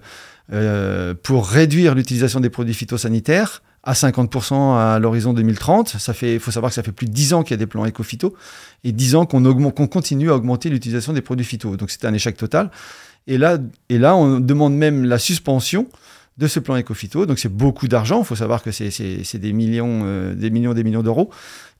pour 1.22 1.48
réduire 1.48 1.94
l'utilisation 1.94 2.40
des 2.40 2.50
produits 2.50 2.74
phytosanitaires 2.74 3.62
à 3.82 3.94
50% 3.94 4.76
à 4.78 4.98
l'horizon 4.98 5.32
2030. 5.32 5.88
Ça 5.88 6.14
fait, 6.14 6.34
il 6.34 6.40
faut 6.40 6.50
savoir 6.50 6.70
que 6.70 6.74
ça 6.74 6.82
fait 6.82 6.92
plus 6.92 7.06
de 7.06 7.12
10 7.12 7.34
ans 7.34 7.42
qu'il 7.42 7.52
y 7.52 7.54
a 7.54 7.58
des 7.58 7.66
plans 7.66 7.86
Ecofito 7.86 8.34
et 8.84 8.92
10 8.92 9.14
ans 9.16 9.26
qu'on 9.26 9.42
qu 9.72 9.88
continue 9.88 10.30
à 10.30 10.36
augmenter 10.36 10.70
l'utilisation 10.70 11.12
des 11.12 11.22
produits 11.22 11.44
phyto. 11.44 11.76
Donc 11.76 11.90
c'était 11.90 12.06
un 12.06 12.14
échec 12.14 12.36
total. 12.36 12.70
Et 13.26 13.38
là, 13.38 13.58
on 14.16 14.38
demande 14.40 14.74
même 14.74 15.04
la 15.04 15.18
suspension 15.18 15.88
de 16.36 16.46
ce 16.46 16.58
plan 16.58 16.76
Ecofito. 16.76 17.26
Donc 17.26 17.38
c'est 17.38 17.48
beaucoup 17.48 17.88
d'argent. 17.88 18.20
Il 18.20 18.24
faut 18.24 18.36
savoir 18.36 18.62
que 18.62 18.70
c'est 18.72 19.38
des 19.38 19.52
millions, 19.52 20.02
euh, 20.04 20.34
des 20.34 20.50
millions, 20.50 20.74
des 20.74 20.84
millions 20.84 21.02
d'euros, 21.02 21.30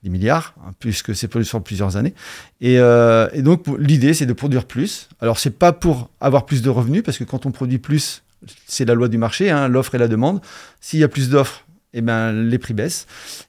des 0.03 0.09
milliards, 0.09 0.53
hein, 0.65 0.71
puisque 0.79 1.15
c'est 1.15 1.43
sur 1.43 1.63
plusieurs 1.63 1.97
années. 1.97 2.13
Et, 2.61 2.79
euh, 2.79 3.27
donc 3.41 3.65
l'idée, 3.77 4.13
c'est 4.13 4.25
de 4.25 4.33
produire 4.33 4.65
plus. 4.65 5.09
Alors 5.19 5.39
c'est 5.39 5.57
pas 5.57 5.73
pour 5.73 6.09
avoir 6.21 6.45
plus 6.45 6.61
de 6.61 6.69
revenus, 6.69 7.03
parce 7.03 7.17
que 7.17 7.23
quand 7.23 7.45
on 7.45 7.51
produit 7.51 7.79
plus, 7.79 8.23
c'est 8.67 8.85
la 8.85 8.93
loi 8.93 9.07
du 9.07 9.17
marché, 9.17 9.49
hein, 9.49 9.67
l'offre 9.67 9.95
et 9.95 9.97
la 9.97 10.07
demande. 10.07 10.41
S'il 10.79 10.99
y 10.99 11.03
a 11.03 11.07
plus 11.07 11.29
d'offres, 11.29 11.65
eh 11.93 12.01
ben, 12.01 12.31
les 12.31 12.57
prix 12.57 12.73
baissent. 12.73 13.07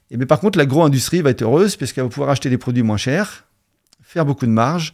Et 0.09 0.17
mais 0.17 0.25
par 0.25 0.39
contre, 0.39 0.57
l'agro-industrie 0.57 1.21
va 1.21 1.29
être 1.29 1.41
heureuse, 1.41 1.75
puisqu'elle 1.75 2.05
va 2.05 2.09
pouvoir 2.09 2.29
acheter 2.29 2.49
des 2.49 2.57
produits 2.57 2.83
moins 2.83 2.97
chers, 2.97 3.45
faire 4.01 4.25
beaucoup 4.25 4.45
de 4.45 4.51
marge 4.51 4.93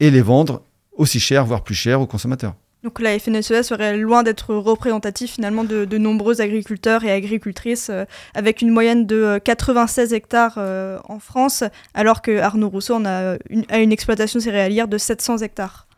et 0.00 0.10
les 0.10 0.22
vendre 0.22 0.62
aussi 0.92 1.20
cher, 1.20 1.44
voire 1.44 1.62
plus 1.62 1.74
cher 1.74 2.00
aux 2.00 2.06
consommateurs. 2.06 2.54
Donc 2.86 3.00
la 3.00 3.18
FNSEA 3.18 3.64
serait 3.64 3.96
loin 3.96 4.22
d'être 4.22 4.54
représentative 4.54 5.28
finalement 5.28 5.64
de, 5.64 5.84
de, 5.84 5.98
nombreux 5.98 6.40
agriculteurs 6.40 7.02
et 7.02 7.10
agricultrices, 7.10 7.90
euh, 7.90 8.04
avec 8.32 8.62
une 8.62 8.70
moyenne 8.70 9.06
de 9.06 9.40
96 9.42 10.12
hectares 10.12 10.54
euh, 10.58 11.00
en 11.08 11.18
France, 11.18 11.64
alors 11.94 12.22
que 12.22 12.38
Arnaud 12.38 12.68
Rousseau 12.68 12.94
en 12.94 13.04
a 13.04 13.38
une, 13.50 13.64
a 13.70 13.80
une 13.80 13.90
exploitation 13.90 14.38
céréalière 14.38 14.86
de 14.86 14.98
700 14.98 15.38
hectares. 15.38 15.88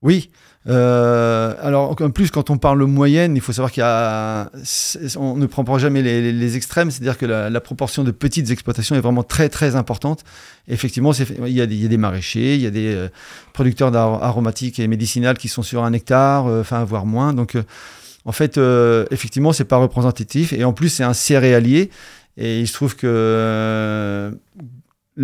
Oui, 0.00 0.30
euh, 0.68 1.54
alors, 1.60 1.96
en 2.00 2.10
plus, 2.10 2.30
quand 2.30 2.50
on 2.50 2.56
parle 2.56 2.84
moyenne, 2.84 3.34
il 3.34 3.40
faut 3.40 3.52
savoir 3.52 3.72
qu'il 3.72 3.80
y 3.80 3.84
a, 3.84 4.50
on 5.16 5.36
ne 5.36 5.46
prend 5.46 5.64
pas 5.64 5.78
jamais 5.78 6.02
les, 6.02 6.56
extrêmes, 6.56 6.90
c'est-à-dire 6.90 7.18
que 7.18 7.26
la, 7.26 7.60
proportion 7.60 8.04
de 8.04 8.10
petites 8.10 8.50
exploitations 8.50 8.94
est 8.94 9.00
vraiment 9.00 9.24
très 9.24 9.48
très 9.48 9.76
importante. 9.76 10.24
Effectivement, 10.68 11.12
il 11.12 11.52
y, 11.52 11.60
a 11.60 11.66
des, 11.66 11.96
maraîchers, 11.96 12.54
il 12.54 12.60
y 12.60 12.66
a 12.66 12.70
des 12.70 12.94
euh, 12.94 13.08
producteurs 13.52 13.90
d'aromatiques 13.90 14.78
et 14.78 14.86
médicinales 14.86 15.38
qui 15.38 15.48
sont 15.48 15.62
sur 15.62 15.84
un 15.84 15.92
hectare, 15.92 16.46
euh, 16.46 16.60
enfin 16.60 16.84
voire 16.84 17.06
moins. 17.06 17.34
Donc, 17.34 17.56
euh, 17.56 17.62
en 18.24 18.32
fait, 18.32 18.56
effectivement, 19.10 19.52
c'est 19.52 19.64
pas 19.64 19.78
représentatif. 19.78 20.52
Et 20.52 20.62
en 20.62 20.72
plus, 20.72 20.90
c'est 20.90 21.02
un 21.02 21.12
céréalier. 21.12 21.90
Et 22.36 22.60
il 22.60 22.68
se 22.68 22.72
trouve 22.72 22.94
que 22.94 24.32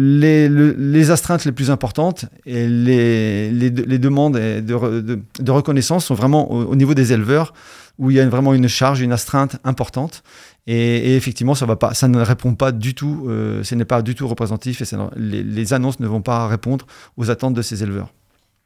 les, 0.00 0.48
le, 0.48 0.76
les, 0.78 1.10
astreintes 1.10 1.44
les 1.44 1.52
plus 1.52 1.70
importantes 1.70 2.26
et 2.46 2.68
les, 2.68 3.70
demandes 3.70 4.34
de, 4.34 5.50
reconnaissance 5.50 6.06
sont 6.06 6.14
vraiment 6.14 6.52
au, 6.52 6.66
au, 6.66 6.76
niveau 6.76 6.94
des 6.94 7.12
éleveurs, 7.12 7.52
où 7.98 8.10
il 8.10 8.16
y 8.16 8.20
a 8.20 8.28
vraiment 8.28 8.54
une 8.54 8.68
charge, 8.68 9.00
une 9.00 9.12
astreinte 9.12 9.56
importante. 9.64 10.22
Et, 10.68 11.16
effectivement, 11.16 11.54
ça, 11.54 11.66
ne 11.66 12.20
répond 12.20 12.54
pas 12.54 12.70
du 12.70 12.94
tout, 12.94 13.26
euh, 13.28 13.64
ce 13.64 13.74
n'est 13.74 13.84
pas 13.84 14.02
du 14.02 14.14
tout 14.14 14.28
représentatif, 14.28 14.82
et 14.82 14.96
les, 15.16 15.72
annonces 15.72 15.98
ne 15.98 16.06
vont 16.06 16.22
pas 16.22 16.46
répondre 16.46 16.86
aux 17.16 17.30
attentes 17.30 17.54
de 17.54 17.62
ces 17.62 17.82
éleveurs. 17.82 18.12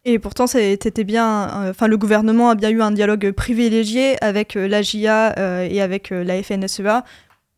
Et 0.05 0.19
pourtant, 0.19 0.47
c'était 0.47 1.05
bien. 1.05 1.69
Enfin, 1.71 1.87
euh, 1.87 1.89
le 1.89 1.97
gouvernement 1.97 2.51
a 2.51 2.55
bien 2.57 2.71
eu 2.71 2.83
un 2.83 2.91
dialogue 2.91 3.31
privilégié 3.31 4.23
avec 4.23 4.57
euh, 4.57 4.67
l'AGIA 4.67 5.39
euh, 5.39 5.69
et 5.71 5.81
avec 5.81 6.11
la 6.11 6.43
FNSEA, 6.43 7.05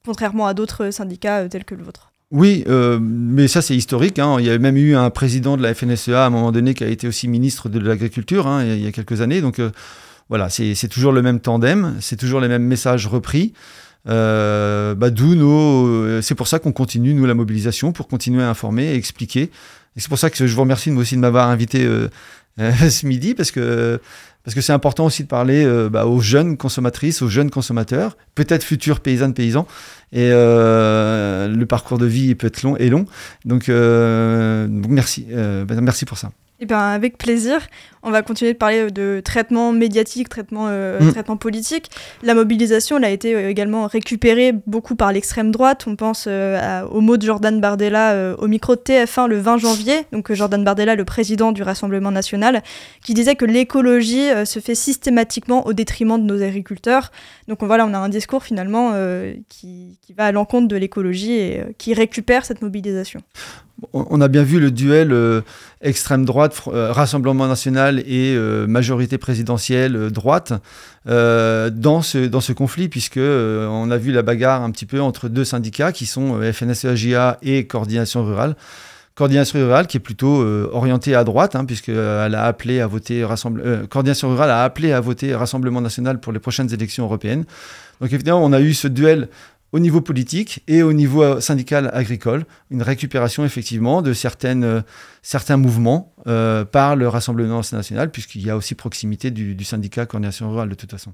contrairement 0.05 0.47
à 0.47 0.55
d'autres 0.55 0.91
syndicats 0.91 1.49
tels 1.49 1.65
que 1.65 1.75
le 1.75 1.83
vôtre. 1.83 2.14
Oui, 2.35 2.65
euh, 2.67 2.99
mais 3.01 3.47
ça 3.47 3.63
c'est 3.63 3.77
historique. 3.77 4.19
Hein. 4.19 4.39
Il 4.41 4.47
y 4.47 4.51
a 4.51 4.59
même 4.59 4.77
eu 4.77 4.97
un 4.97 5.09
président 5.11 5.57
de 5.57 5.63
la 5.63 5.73
FNSEA 5.73 6.25
à 6.25 6.27
un 6.27 6.31
moment 6.31 6.51
donné 6.51 6.75
qui 6.75 6.83
a 6.83 6.89
été 6.89 7.07
aussi 7.07 7.29
ministre 7.29 7.69
de 7.69 7.79
l'Agriculture 7.79 8.49
hein, 8.49 8.65
il 8.65 8.83
y 8.83 8.89
a 8.89 8.91
quelques 8.91 9.21
années. 9.21 9.41
Donc 9.41 9.61
euh, 9.61 9.71
voilà, 10.29 10.49
c'est 10.49 10.89
toujours 10.89 11.13
le 11.13 11.23
même 11.23 11.39
tandem, 11.39 11.95
c'est 12.01 12.17
toujours 12.17 12.41
les 12.41 12.49
mêmes 12.49 12.65
messages 12.65 13.07
repris. 13.07 13.53
Euh, 14.09 14.97
bah, 14.97 15.11
D'où 15.11 15.37
nos, 15.37 16.21
c'est 16.23 16.35
pour 16.35 16.49
ça 16.49 16.59
qu'on 16.59 16.73
continue 16.73 17.15
nous 17.15 17.25
la 17.25 17.35
mobilisation 17.35 17.93
pour 17.93 18.09
continuer 18.09 18.43
à 18.43 18.51
informer 18.51 18.87
et 18.87 18.97
expliquer. 18.97 19.43
Et 19.97 20.01
c'est 20.01 20.09
pour 20.09 20.19
ça 20.19 20.29
que 20.29 20.45
je 20.45 20.53
vous 20.53 20.61
remercie 20.61 20.91
aussi 20.91 21.15
de 21.15 21.21
m'avoir 21.21 21.49
invité 21.51 21.89
ce 22.59 23.07
midi 23.07 23.35
parce 23.35 23.53
que 23.53 24.01
parce 24.45 24.55
que 24.55 24.61
c'est 24.61 24.73
important 24.73 25.07
aussi 25.07 25.23
de 25.23 25.29
parler 25.29 25.65
euh, 25.65 25.89
bah, 25.89 26.07
aux 26.07 26.21
jeunes 26.21 26.57
consommatrices, 26.59 27.23
aux 27.23 27.29
jeunes 27.29 27.51
consommateurs, 27.51 28.17
peut-être 28.35 28.63
futurs 28.63 29.01
paysannes, 29.01 29.33
paysans. 29.33 29.67
Et 30.13 30.29
euh, 30.31 31.49
le 31.49 31.67
parcours 31.67 31.99
de 31.99 32.07
vie 32.07 32.35
peut 32.35 32.47
être 32.49 32.63
long 32.63 32.77
et 32.77 32.91
long. 32.91 33.07
Donc, 33.47 33.69
euh, 33.69 34.69
merci, 34.71 35.27
merci 35.31 36.05
pour 36.05 36.19
ça. 36.19 36.31
Eh 36.65 36.67
ben, 36.67 36.79
avec 36.79 37.19
plaisir. 37.19 37.61
On 38.03 38.11
va 38.11 38.23
continuer 38.23 38.55
de 38.55 38.59
parler 38.59 38.91
de 38.91 39.21
traitement 39.23 39.71
médiatique, 39.71 40.31
traitement, 40.31 40.69
euh, 40.69 40.99
mm. 40.99 41.13
traitement 41.13 41.37
politique. 41.37 41.91
La 42.23 42.33
mobilisation 42.33 42.97
elle 42.97 43.05
a 43.05 43.11
été 43.11 43.35
euh, 43.35 43.51
également 43.51 43.87
récupérée 43.87 44.55
beaucoup 44.67 44.97
par 44.97 45.13
l'extrême 45.13 45.51
droite. 45.51 45.85
On 45.87 45.95
pense 45.95 46.25
euh, 46.27 46.87
au 46.87 47.03
mot 47.03 47.19
de 47.19 47.27
Jordan 47.27 47.61
Bardella 47.61 48.35
au 48.39 48.49
micro 48.49 48.77
de 48.77 48.81
TF1 48.81 49.29
le 49.29 49.39
20 49.41 49.59
janvier. 49.59 50.07
Donc 50.13 50.33
Jordan 50.33 50.65
Bardella, 50.65 50.95
le 50.95 51.05
président 51.05 51.53
du 51.53 51.63
Rassemblement 51.63 52.11
national, 52.11 52.63
qui 53.03 53.13
disait 53.13 53.37
que 53.37 53.45
l'écologie 53.45 54.29
se 54.47 54.61
fait 54.61 54.75
systématiquement 54.75 55.67
au 55.67 55.75
détriment 55.75 56.19
de 56.19 56.25
nos 56.25 56.43
agriculteurs. 56.43 57.13
Donc 57.47 57.63
voilà, 57.63 57.85
on 57.85 57.93
a 57.93 57.99
un 57.99 58.09
discours 58.09 58.43
finalement 58.43 58.93
qui, 59.51 59.99
qui, 60.01 60.15
va 60.15 60.25
à 60.25 60.33
l'encontre 60.33 60.69
de 60.69 60.77
l'écologie 60.77 61.33
et 61.33 61.63
qui 61.77 61.93
récupère 61.93 62.47
cette 62.47 62.63
mobilisation. 62.63 63.21
On 63.93 64.21
a 64.21 64.29
bien 64.29 64.43
vu 64.43 64.61
le 64.61 64.71
duel 64.71 65.43
extrême 65.85 66.25
droite, 66.25 66.63
Rassemblement 66.67 67.47
national 67.47 68.01
et 68.01 68.35
euh, 68.35 68.67
majorité 68.67 69.19
présidentielle 69.19 69.97
euh, 69.97 70.11
droite 70.11 70.53
euh, 71.09 71.71
dans, 71.71 72.03
ce, 72.03 72.53
conflit, 72.53 72.89
puisque 72.89 73.19
on 73.19 73.91
a 73.91 73.97
vu 73.97 74.13
la 74.13 74.23
bagarre 74.23 74.63
un 74.63 74.71
petit 74.71 74.87
peu 74.87 75.01
entre 75.01 75.29
deux 75.29 75.45
syndicats 75.45 75.93
qui 75.93 76.07
sont 76.07 76.41
FNSEAGA 76.41 77.39
et 77.43 77.67
Coordination 77.67 78.25
Rurale. 78.25 78.57
Coordination 79.15 79.61
Rurale 79.61 79.87
qui 79.87 79.99
est 79.99 80.01
plutôt 80.01 80.45
orientée 80.73 81.15
à 81.15 81.23
droite, 81.25 81.55
hein, 81.55 81.65
puisqu'elle 81.65 82.35
a 82.35 82.45
appelé 82.45 82.81
à 82.81 82.87
voter 82.87 83.25
Coordination 83.89 84.31
Rurale 84.31 84.51
a 84.51 84.65
appelé 84.65 84.93
à 84.93 85.01
voter 85.01 85.35
Rassemblement 85.35 85.81
National 85.81 86.19
pour 86.19 86.33
les 86.33 86.41
prochaines 86.41 86.73
élections 86.73 87.05
européennes. 87.05 87.45
Donc 88.01 88.13
évidemment, 88.13 88.45
on 88.45 88.53
a 88.53 88.61
eu 88.61 88.75
ce 88.75 88.89
duel 88.89 89.29
au 89.75 89.81
niveau 89.81 90.01
politique 90.01 90.63
et 90.69 90.85
au 90.85 90.93
niveau 90.93 91.25
euh, 91.25 91.41
syndical 91.41 91.91
agricole, 91.93 92.45
une 92.71 92.81
récupération 92.81 93.45
effectivement 93.45 94.03
de 94.03 94.13
certaines, 94.13 94.63
euh, 94.63 94.83
certains 95.21 95.57
mouvements 95.57 96.15
euh, 96.29 96.65
par 96.65 96.95
le 96.95 97.09
Rassemblement 97.09 97.61
national, 97.73 98.13
puisqu'il 98.13 98.47
y 98.47 98.51
a 98.51 98.57
aussi 98.57 98.77
proximité 98.77 99.33
du, 99.33 99.65
syndicat 99.65 100.07
Coordination 100.07 100.49
Rurale 100.49 100.69
de 100.69 100.77
toute 100.77 100.93
façon. 100.93 101.13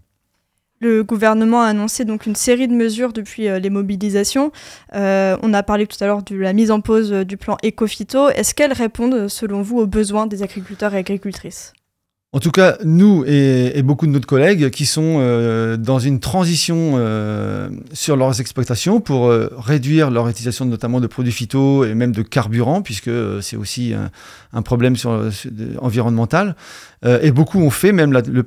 Le 0.83 1.03
gouvernement 1.03 1.63
a 1.63 1.69
annoncé 1.69 2.05
donc 2.05 2.27
une 2.27 2.37
série 2.37 2.69
de 2.69 2.75
mesures 2.75 3.15
depuis 3.15 3.49
les 3.49 3.71
mobilisations. 3.71 4.51
on 4.93 5.55
a 5.55 5.63
parlé 5.63 5.87
tout 5.87 5.97
à 6.01 6.07
l'heure 6.07 6.23
de 6.23 6.37
la 6.37 6.53
mise 6.53 6.71
en 6.71 6.81
pause 6.81 7.13
du 7.13 7.37
plan 7.37 7.57
Ecofito. 7.65 8.31
Est-ce 8.31 8.55
qu'elles 8.55 8.73
répondent, 8.73 9.29
selon 9.29 9.61
vous, 9.61 9.79
aux 9.79 9.87
besoins 9.87 10.27
des 10.27 10.43
agriculteurs 10.43 10.95
et 10.95 10.99
agricultrices? 10.99 11.75
En 12.33 12.39
tout 12.39 12.53
cas, 12.53 12.79
nous 12.85 13.25
et, 13.27 13.83
beaucoup 13.83 14.07
de 14.07 14.13
nos 14.13 14.21
collègues 14.21 14.71
qui 14.71 14.87
sont 14.87 15.17
euh, 15.19 15.77
dans 15.77 15.99
une 15.99 16.21
transition 16.21 16.93
euh, 16.95 17.69
sur 17.93 18.15
leurs 18.17 18.41
exploitations 18.41 19.01
pour 19.01 19.27
euh, 19.27 19.49
réduire 19.59 20.13
leur 20.13 20.29
utilisation 20.29 20.65
notamment 20.65 21.01
de 21.01 21.09
produits 21.09 21.33
phyto 21.33 21.85
et 21.85 21.93
même 21.95 22.13
de 22.13 22.23
carburant, 22.23 22.83
puisque 22.83 23.11
c'est 23.43 23.57
aussi 23.57 23.95
un, 24.53 24.63
problème 24.63 24.95
sur, 24.95 25.29
environnemental. 25.81 26.55
et 27.05 27.33
beaucoup 27.33 27.59
ont 27.59 27.71
fait 27.71 27.91
même 27.91 28.13
la, 28.13 28.21
le 28.21 28.45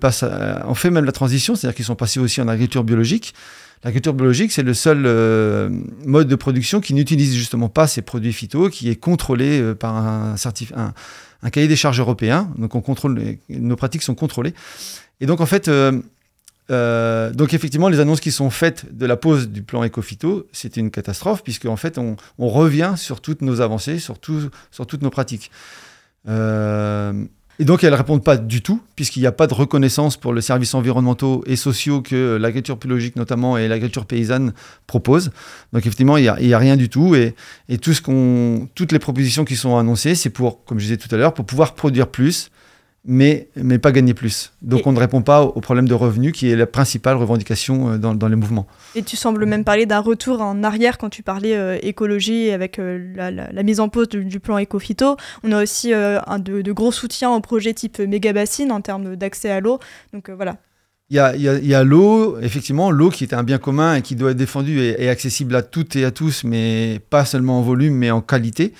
ont 0.66 0.76
fait 0.76 0.90
même 0.90 1.04
la 1.04 1.12
transition, 1.12 1.56
c'est-à-dire 1.56 1.76
qu'ils 1.76 1.86
sont 1.86 1.96
passés 1.96 2.22
aussi 2.22 2.40
en 2.40 2.48
agriculture 2.48 2.86
biologique. 2.86 3.34
L'agriculture 3.84 4.14
biologique, 4.14 4.54
c'est 4.54 4.64
le 4.64 4.74
seul 4.74 5.00
mode 6.06 6.30
de 6.30 6.36
production 6.36 6.80
qui 6.80 6.94
n'utilise 6.94 7.36
justement 7.36 7.68
pas 7.68 7.88
ces 7.88 8.02
produits 8.02 8.32
phyto, 8.32 8.70
qui 8.70 8.90
est 8.90 8.96
contrôlé 8.96 9.74
par 9.76 9.98
un 9.98 10.38
certificat 10.38 10.94
un 11.44 11.50
cahier 11.50 11.68
des 11.68 11.76
charges 11.76 12.00
européen. 12.00 12.52
Donc 12.58 12.76
on 12.76 12.82
contrôle, 12.82 13.38
nos 13.50 13.76
pratiques 13.76 14.04
sont 14.04 14.16
contrôlées. 14.16 14.54
Et 15.22 15.26
donc 15.26 15.42
en 15.42 15.46
fait, 15.46 15.68
euh, 15.68 16.02
euh, 16.72 17.32
donc 17.32 17.54
effectivement, 17.54 17.90
les 17.90 18.00
annonces 18.00 18.22
qui 18.22 18.32
sont 18.32 18.50
faites 18.50 18.96
de 18.96 19.06
la 19.06 19.18
pause 19.18 19.50
du 19.50 19.64
plan 19.64 19.84
Ecofito, 19.84 20.48
c'était 20.52 20.80
une 20.80 20.92
catastrophe 20.92 21.44
puisque 21.44 21.66
en 21.66 21.76
fait, 21.76 21.98
on, 21.98 22.16
revient 22.40 22.94
sur 22.98 23.22
toutes 23.22 23.42
nos 23.42 23.62
avancées, 23.62 24.00
sur, 24.00 24.18
sur 24.72 24.88
toutes 24.88 25.02
nos 25.02 25.10
pratiques. 25.10 25.52
Euh, 26.28 27.26
et 27.60 27.66
donc, 27.66 27.84
elles 27.84 27.92
ne 27.92 27.98
répondent 27.98 28.24
pas 28.24 28.38
du 28.38 28.62
tout, 28.62 28.82
puisqu'il 28.96 29.20
n'y 29.20 29.28
a 29.28 29.32
pas 29.32 29.46
de 29.46 29.54
reconnaissance 29.54 30.18
pour 30.18 30.34
les 30.34 30.42
services 30.42 30.74
environnementaux 30.74 31.44
et 31.46 31.56
sociaux 31.56 32.02
que 32.02 32.38
l'agriculture 32.38 32.78
biologique, 32.78 33.16
notamment, 33.16 33.58
et 33.58 33.68
l'agriculture 33.68 34.06
paysanne 34.06 34.54
proposent. 34.88 35.32
Donc, 35.72 35.82
effectivement, 35.82 36.18
il 36.18 36.34
n'y 36.42 36.54
a, 36.54 36.58
rien 36.58 36.76
du 36.76 36.90
tout. 36.90 37.14
Et, 37.16 37.36
toutes 37.78 38.92
les 38.92 39.00
propositions 39.00 39.46
qui 39.46 39.56
sont 39.56 39.78
annoncées, 39.78 40.16
c'est 40.16 40.32
pour, 40.32 40.64
comme 40.66 40.80
je 40.80 40.86
disais 40.86 40.98
tout 40.98 41.14
à 41.14 41.18
l'heure, 41.18 41.34
pour 41.34 41.46
pouvoir 41.46 41.76
produire 41.76 42.08
plus, 42.08 42.50
mais, 43.06 43.50
mais 43.56 43.80
pas 43.80 43.92
gagner 43.92 44.14
plus. 44.14 44.54
Donc 44.62 44.88
on 44.88 44.94
ne 44.94 45.00
répond 45.00 45.22
pas 45.22 45.44
au 45.44 45.60
problème 45.60 45.88
de 45.88 45.94
revenus 45.94 46.32
qui 46.32 46.50
est 46.50 46.56
la 46.56 46.66
principale 46.66 47.18
revendication 47.18 47.92
euh, 47.92 47.98
dans, 47.98 48.16
dans 48.16 48.28
les 48.28 48.36
mouvements. 48.36 48.66
Et 48.96 49.04
tu 49.04 49.18
sembles 49.18 49.46
même 49.46 49.66
parler 49.66 49.86
d'un 49.86 50.00
retour 50.00 50.42
en 50.42 50.64
arrière 50.64 50.98
quand 50.98 51.10
tu 51.10 51.22
parlais 51.22 51.56
euh, 51.56 51.78
écologie 51.82 52.52
avec 52.52 52.80
euh, 52.80 53.14
la, 53.16 53.64
mise 53.64 53.80
en 53.80 53.90
pause 53.90 54.08
du, 54.10 54.40
plan 54.40 54.58
Ecofito. 54.58 55.18
On 55.44 55.52
a 55.52 55.64
aussi 55.64 55.94
un 55.94 56.40
de, 56.40 56.72
gros 56.72 56.92
soutiens 56.92 57.32
aux 57.32 57.42
projets 57.42 57.74
type 57.74 58.00
méga 58.00 58.34
bassine 58.34 58.72
en 58.72 58.82
termes 58.82 59.16
d'accès 59.16 59.50
à 59.50 59.60
l'eau. 59.60 59.80
Donc 60.14 60.30
voilà. 60.30 60.58
Il 61.10 61.16
y 61.16 61.20
a, 61.20 61.36
y 61.36 61.74
a 61.74 61.84
l'eau, 61.84 62.40
effectivement, 62.40 62.90
l'eau 62.90 63.10
qui 63.10 63.24
est 63.24 63.34
un 63.34 63.44
bien 63.44 63.58
commun 63.58 63.96
et 63.96 64.02
qui 64.02 64.16
doit 64.16 64.32
être 64.32 64.38
défendu 64.38 64.80
et, 64.80 65.04
et 65.04 65.10
accessible 65.10 65.56
à 65.56 65.62
toutes 65.62 65.96
et 65.96 66.06
à 66.06 66.12
tous, 66.12 66.44
mais 66.44 67.00
pas 67.10 67.24
seulement 67.26 67.60
en 67.60 67.62
volume, 67.62 67.96
mais 67.96 68.12
en 68.12 68.22
qualité. 68.22 68.74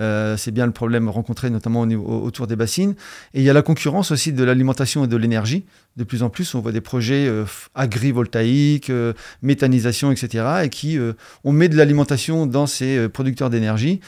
Euh, 0.00 0.36
c'est 0.36 0.50
bien 0.50 0.66
le 0.66 0.72
problème 0.72 1.08
rencontré 1.08 1.50
notamment 1.50 1.82
autour 1.82 2.46
des 2.46 2.56
bassines. 2.56 2.94
Et 3.34 3.40
il 3.40 3.42
y 3.42 3.50
a 3.50 3.52
la 3.52 3.62
concurrence 3.62 4.10
aussi 4.10 4.32
de 4.32 4.44
l'alimentation 4.44 5.04
et 5.04 5.08
de 5.08 5.16
l'énergie. 5.16 5.64
De 5.96 6.04
plus 6.04 6.22
en 6.22 6.30
plus, 6.30 6.54
on 6.54 6.60
voit 6.60 6.72
des 6.72 6.80
projets 6.80 7.26
euh, 7.26 7.44
agrivoltaïques, 7.74 8.90
euh, 8.90 9.12
méthanisation, 9.42 10.12
etc. 10.12 10.44
Et 10.64 10.68
qui, 10.68 10.98
on 11.44 11.52
met 11.52 11.68
de 11.68 11.76
l'alimentation 11.76 12.46
dans 12.46 12.66
ces 12.66 13.08
producteurs 13.08 13.50
d'énergie 13.50 14.00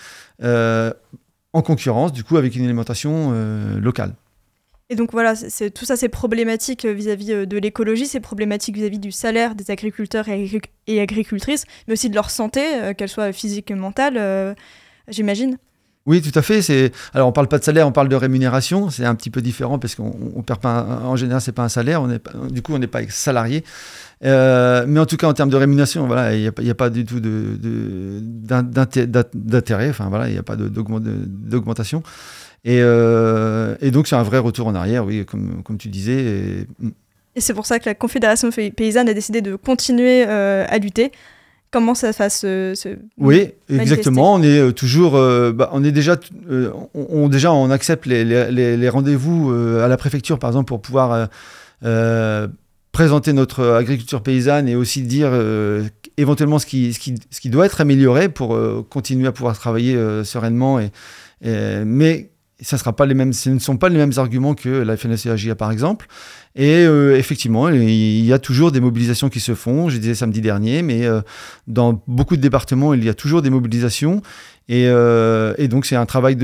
en 1.52 1.62
concurrence, 1.62 2.12
du 2.12 2.22
coup, 2.22 2.36
avec 2.36 2.54
une 2.54 2.64
alimentation 2.64 3.32
locale. 3.80 4.14
Et 4.88 4.96
donc 4.96 5.12
voilà, 5.12 5.34
tout 5.36 5.84
ça 5.84 5.96
c'est 5.96 6.08
problématique 6.08 6.84
vis-à-vis 6.84 7.46
de 7.46 7.58
l'écologie, 7.58 8.06
c'est 8.06 8.18
problématique 8.20 8.74
vis-à-vis 8.74 8.98
du 8.98 9.12
salaire 9.12 9.54
des 9.54 9.70
agriculteurs 9.70 10.28
et, 10.28 11.00
agricultrices, 11.00 11.64
mais 11.86 11.92
aussi 11.92 12.10
de 12.10 12.14
leur 12.14 12.30
santé, 12.30 12.62
qu'elle 12.96 13.08
soit 13.08 13.32
physique 13.32 13.70
et 13.70 13.74
mentale, 13.74 14.56
j'imagine. 15.08 15.58
Oui, 16.06 16.22
tout 16.22 16.36
à 16.38 16.42
fait. 16.42 16.92
Alors 17.12 17.28
on 17.28 17.32
parle 17.32 17.48
pas 17.48 17.58
de 17.58 17.64
salaire, 17.64 17.86
on 17.86 17.92
parle 17.92 18.08
de 18.08 18.16
rémunération. 18.16 18.88
C'est 18.90 19.04
un 19.04 19.14
petit 19.14 19.30
peu 19.30 19.42
différent 19.42 19.78
parce 19.78 19.94
qu'on 19.94 20.42
perd 20.46 20.60
pas. 20.60 21.02
En 21.04 21.16
général, 21.16 21.42
c'est 21.42 21.52
pas 21.52 21.62
un 21.62 21.68
salaire. 21.68 22.02
Du 22.50 22.62
coup, 22.62 22.74
on 22.74 22.78
n'est 22.78 22.86
pas 22.86 23.00
salarié. 23.08 23.64
Euh, 24.24 24.84
mais 24.88 24.98
en 25.00 25.06
tout 25.06 25.16
cas, 25.16 25.28
en 25.28 25.34
termes 25.34 25.50
de 25.50 25.56
rémunération, 25.56 26.06
voilà, 26.06 26.34
il 26.34 26.40
n'y 26.40 26.70
a, 26.70 26.74
pas 26.74 26.90
du 26.90 27.04
tout 27.04 27.20
d'intérêt. 29.32 29.90
Enfin 29.90 30.08
voilà, 30.08 30.28
il 30.28 30.32
n'y 30.32 30.38
a 30.38 30.42
pas 30.42 30.56
d'augmentation. 30.56 32.02
Et, 32.64 32.80
euh, 32.82 33.74
et, 33.80 33.90
donc 33.90 34.06
c'est 34.06 34.16
un 34.16 34.22
vrai 34.22 34.38
retour 34.38 34.66
en 34.66 34.74
arrière, 34.74 35.04
oui, 35.06 35.24
comme, 35.24 35.78
tu 35.78 35.88
disais. 35.88 36.20
Et, 36.20 36.66
et 37.36 37.40
c'est 37.40 37.54
pour 37.54 37.66
ça 37.66 37.78
que 37.78 37.88
la 37.88 37.94
Confédération 37.94 38.50
paysanne 38.50 39.08
a 39.08 39.14
décidé 39.14 39.40
de 39.40 39.56
continuer 39.56 40.26
euh, 40.26 40.66
à 40.68 40.78
lutter 40.78 41.12
comment 41.70 41.94
ça 41.94 42.10
va 42.10 42.30
se, 42.30 42.74
oui 43.18 43.52
exactement. 43.68 44.34
On 44.34 44.42
est 44.42 44.58
euh, 44.58 44.72
toujours 44.72 45.16
euh, 45.16 45.52
bah, 45.52 45.70
on 45.72 45.84
est 45.84 45.92
déjà 45.92 46.16
euh, 46.50 46.70
on, 46.94 47.28
déjà 47.28 47.52
on 47.52 47.70
accepte 47.70 48.06
les, 48.06 48.24
les, 48.24 48.76
les 48.76 48.88
rendez-vous 48.88 49.50
à 49.50 49.88
la 49.88 49.96
préfecture 49.96 50.38
par 50.38 50.50
exemple 50.50 50.68
pour 50.68 50.82
pouvoir 50.82 51.28
présenter 52.92 53.32
notre 53.32 53.64
agriculture 53.64 54.22
paysanne 54.22 54.68
et 54.68 54.74
aussi 54.74 55.02
dire 55.02 55.32
éventuellement 56.16 56.58
ce 56.58 56.66
qui, 56.66 56.92
ce 56.92 56.98
qui, 56.98 57.14
ce 57.30 57.40
qui 57.40 57.50
doit 57.50 57.66
être 57.66 57.80
amélioré 57.80 58.28
pour 58.28 58.58
continuer 58.88 59.28
à 59.28 59.32
pouvoir 59.32 59.56
travailler 59.56 59.96
sereinement 60.24 60.80
et, 60.80 60.90
mais 61.42 62.29
ça 62.62 62.78
sera 62.78 62.94
pas 62.94 63.06
les 63.06 63.14
mêmes, 63.14 63.32
ce 63.32 63.50
ne 63.50 63.58
sont 63.58 63.76
pas 63.76 63.88
les 63.88 63.96
mêmes 63.96 64.12
arguments 64.16 64.54
que 64.54 64.68
la 64.68 64.96
FNSEAGA 64.96 65.54
par 65.54 65.70
exemple. 65.70 66.06
Et 66.56 66.84
euh, 66.84 67.16
effectivement, 67.16 67.68
il 67.68 68.24
y 68.24 68.32
a 68.32 68.38
toujours 68.38 68.72
des 68.72 68.80
mobilisations 68.80 69.28
qui 69.28 69.40
se 69.40 69.54
font. 69.54 69.88
Je 69.88 69.98
disais 69.98 70.14
samedi 70.14 70.40
dernier, 70.40 70.82
mais 70.82 71.06
euh, 71.06 71.20
dans 71.66 72.02
beaucoup 72.06 72.36
de 72.36 72.40
départements, 72.40 72.92
il 72.94 73.04
y 73.04 73.08
a 73.08 73.14
toujours 73.14 73.42
des 73.42 73.50
mobilisations. 73.50 74.22
Et, 74.68 74.86
euh, 74.88 75.54
et 75.58 75.68
donc 75.68 75.86
c'est 75.86 75.96
un 75.96 76.06
travail 76.06 76.36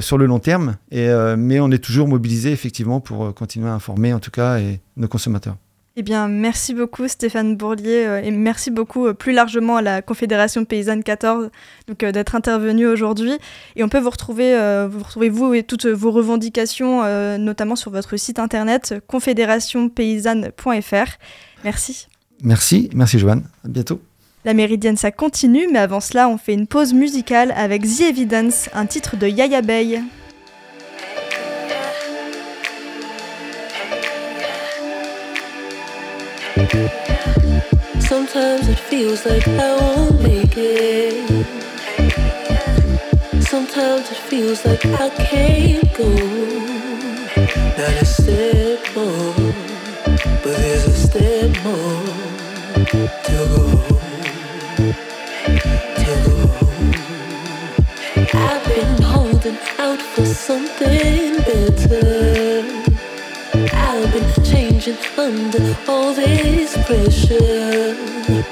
sur 0.00 0.18
le 0.18 0.26
long 0.26 0.38
terme. 0.38 0.76
Et, 0.90 1.08
mais 1.36 1.60
on 1.60 1.70
est 1.70 1.82
toujours 1.82 2.08
mobilisé 2.08 2.52
effectivement 2.52 3.00
pour 3.00 3.34
continuer 3.34 3.68
à 3.68 3.74
informer 3.74 4.12
en 4.12 4.20
tout 4.20 4.30
cas 4.30 4.58
et 4.58 4.80
nos 4.96 5.08
consommateurs. 5.08 5.56
Eh 5.94 6.02
bien, 6.02 6.26
merci 6.26 6.72
beaucoup 6.72 7.06
Stéphane 7.06 7.54
Bourlier 7.54 8.06
euh, 8.06 8.22
et 8.22 8.30
merci 8.30 8.70
beaucoup 8.70 9.08
euh, 9.08 9.12
plus 9.12 9.32
largement 9.32 9.76
à 9.76 9.82
la 9.82 10.00
Confédération 10.00 10.64
Paysanne 10.64 11.02
14 11.02 11.50
donc, 11.86 12.02
euh, 12.02 12.12
d'être 12.12 12.34
intervenu 12.34 12.86
aujourd'hui. 12.86 13.34
Et 13.76 13.84
on 13.84 13.90
peut 13.90 13.98
vous 13.98 14.08
retrouver, 14.08 14.56
vous, 14.88 15.52
et 15.52 15.62
toutes 15.62 15.84
vos 15.84 16.10
revendications, 16.10 17.02
notamment 17.38 17.76
sur 17.76 17.90
votre 17.90 18.16
site 18.16 18.38
internet 18.38 18.94
confédérationpaysanne.fr. 19.06 21.18
Merci. 21.64 22.06
Merci, 22.42 22.88
merci 22.94 23.18
Joanne. 23.18 23.44
À 23.64 23.68
bientôt. 23.68 24.00
La 24.44 24.54
Méridienne, 24.54 24.96
ça 24.96 25.12
continue, 25.12 25.68
mais 25.70 25.78
avant 25.78 26.00
cela, 26.00 26.28
on 26.28 26.38
fait 26.38 26.54
une 26.54 26.66
pause 26.66 26.94
musicale 26.94 27.52
avec 27.54 27.82
The 27.82 28.00
Evidence, 28.00 28.68
un 28.74 28.86
titre 28.86 29.16
de 29.16 29.28
Yaya 29.28 29.62
Bay. 29.62 30.00
Feels 38.92 39.24
like 39.24 39.48
I 39.48 39.74
won't 39.80 40.20
make 40.20 40.54
it. 40.54 41.46
Sometimes 43.42 44.10
it 44.10 44.20
feels 44.28 44.66
like 44.66 44.84
I 44.84 45.08
can't 45.30 45.90
go. 45.96 46.10
Not 47.78 47.96
a 48.02 48.04
step 48.04 48.80
more, 48.94 49.34
but 50.42 50.54
there's 50.60 50.86
a 50.88 50.96
step 51.06 51.50
more 51.64 52.04
to 53.28 53.40
go. 53.54 53.64
To 56.02 56.12
go. 56.26 56.36
I've 58.46 58.64
been 58.74 59.02
holding 59.14 59.58
out 59.78 60.02
for 60.02 60.26
something 60.26 61.36
better. 61.48 62.62
I've 63.72 64.12
been 64.12 64.30
changing 64.44 64.98
under 65.16 65.76
all 65.88 66.12
this 66.12 66.76
pressure 66.86 68.51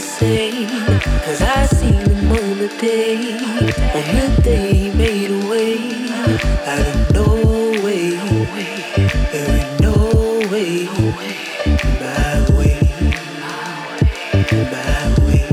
keeps. 0.00 1.04
Cause 1.24 1.42
I 1.42 1.66
see 1.66 1.92
him 1.92 2.30
on 2.32 2.58
the 2.58 2.68
day. 2.80 3.16
On 3.98 4.06
the 4.16 4.42
day 4.42 4.74
he 4.74 4.90
made 4.92 5.30
a 5.30 5.48
way. 5.48 5.76
Out 6.66 6.86
of 6.86 7.14
no 7.14 7.28
way. 7.84 8.10
There 9.32 9.50
ain't 9.58 9.80
no 9.80 9.96
way. 10.50 10.86
My 12.00 12.34
way. 12.56 12.78
My 14.60 14.96
way. 15.26 15.46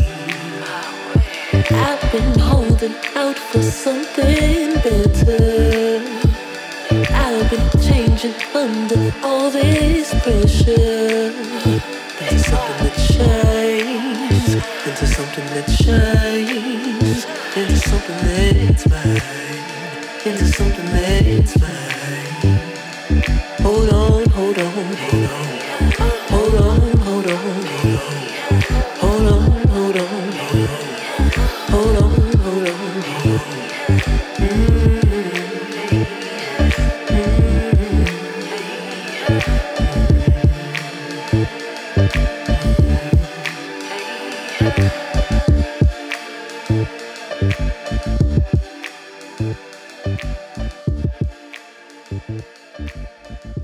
I've 1.69 2.11
been 2.11 2.39
holding 2.39 2.95
out 3.15 3.37
for 3.37 3.61
something 3.61 4.73
better. 4.85 6.01
I've 7.13 7.49
been 7.51 7.69
changing 7.81 8.35
under 8.55 9.13
all 9.23 9.49
this 9.51 10.09
pressure. 10.23 10.96
Something 15.37 15.55
that 15.55 15.69
shines, 15.69 16.26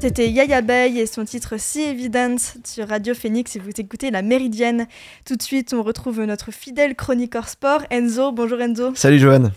C'était 0.04 0.30
Yaya 0.30 0.62
Bay 0.62 0.96
et 0.98 1.06
son 1.06 1.24
titre 1.24 1.56
Si 1.58 1.82
Evident 1.82 2.36
sur 2.66 2.90
Radio 2.90 3.14
Phoenix 3.14 3.56
et 3.56 3.60
vous 3.60 3.70
écoutez 3.78 4.12
La 4.12 4.22
Méridienne. 4.22 4.86
Tout 5.26 5.38
de 5.38 5.42
suite, 5.42 5.74
on 5.74 5.82
retrouve 5.82 6.22
notre 6.26 6.52
fidèle 6.52 6.94
chroniqueur 6.94 7.48
sport, 7.48 7.84
Enzo. 7.90 8.34
Bonjour 8.34 8.60
Enzo. 8.60 8.94
Salut 8.96 9.18
Johan. 9.18 9.52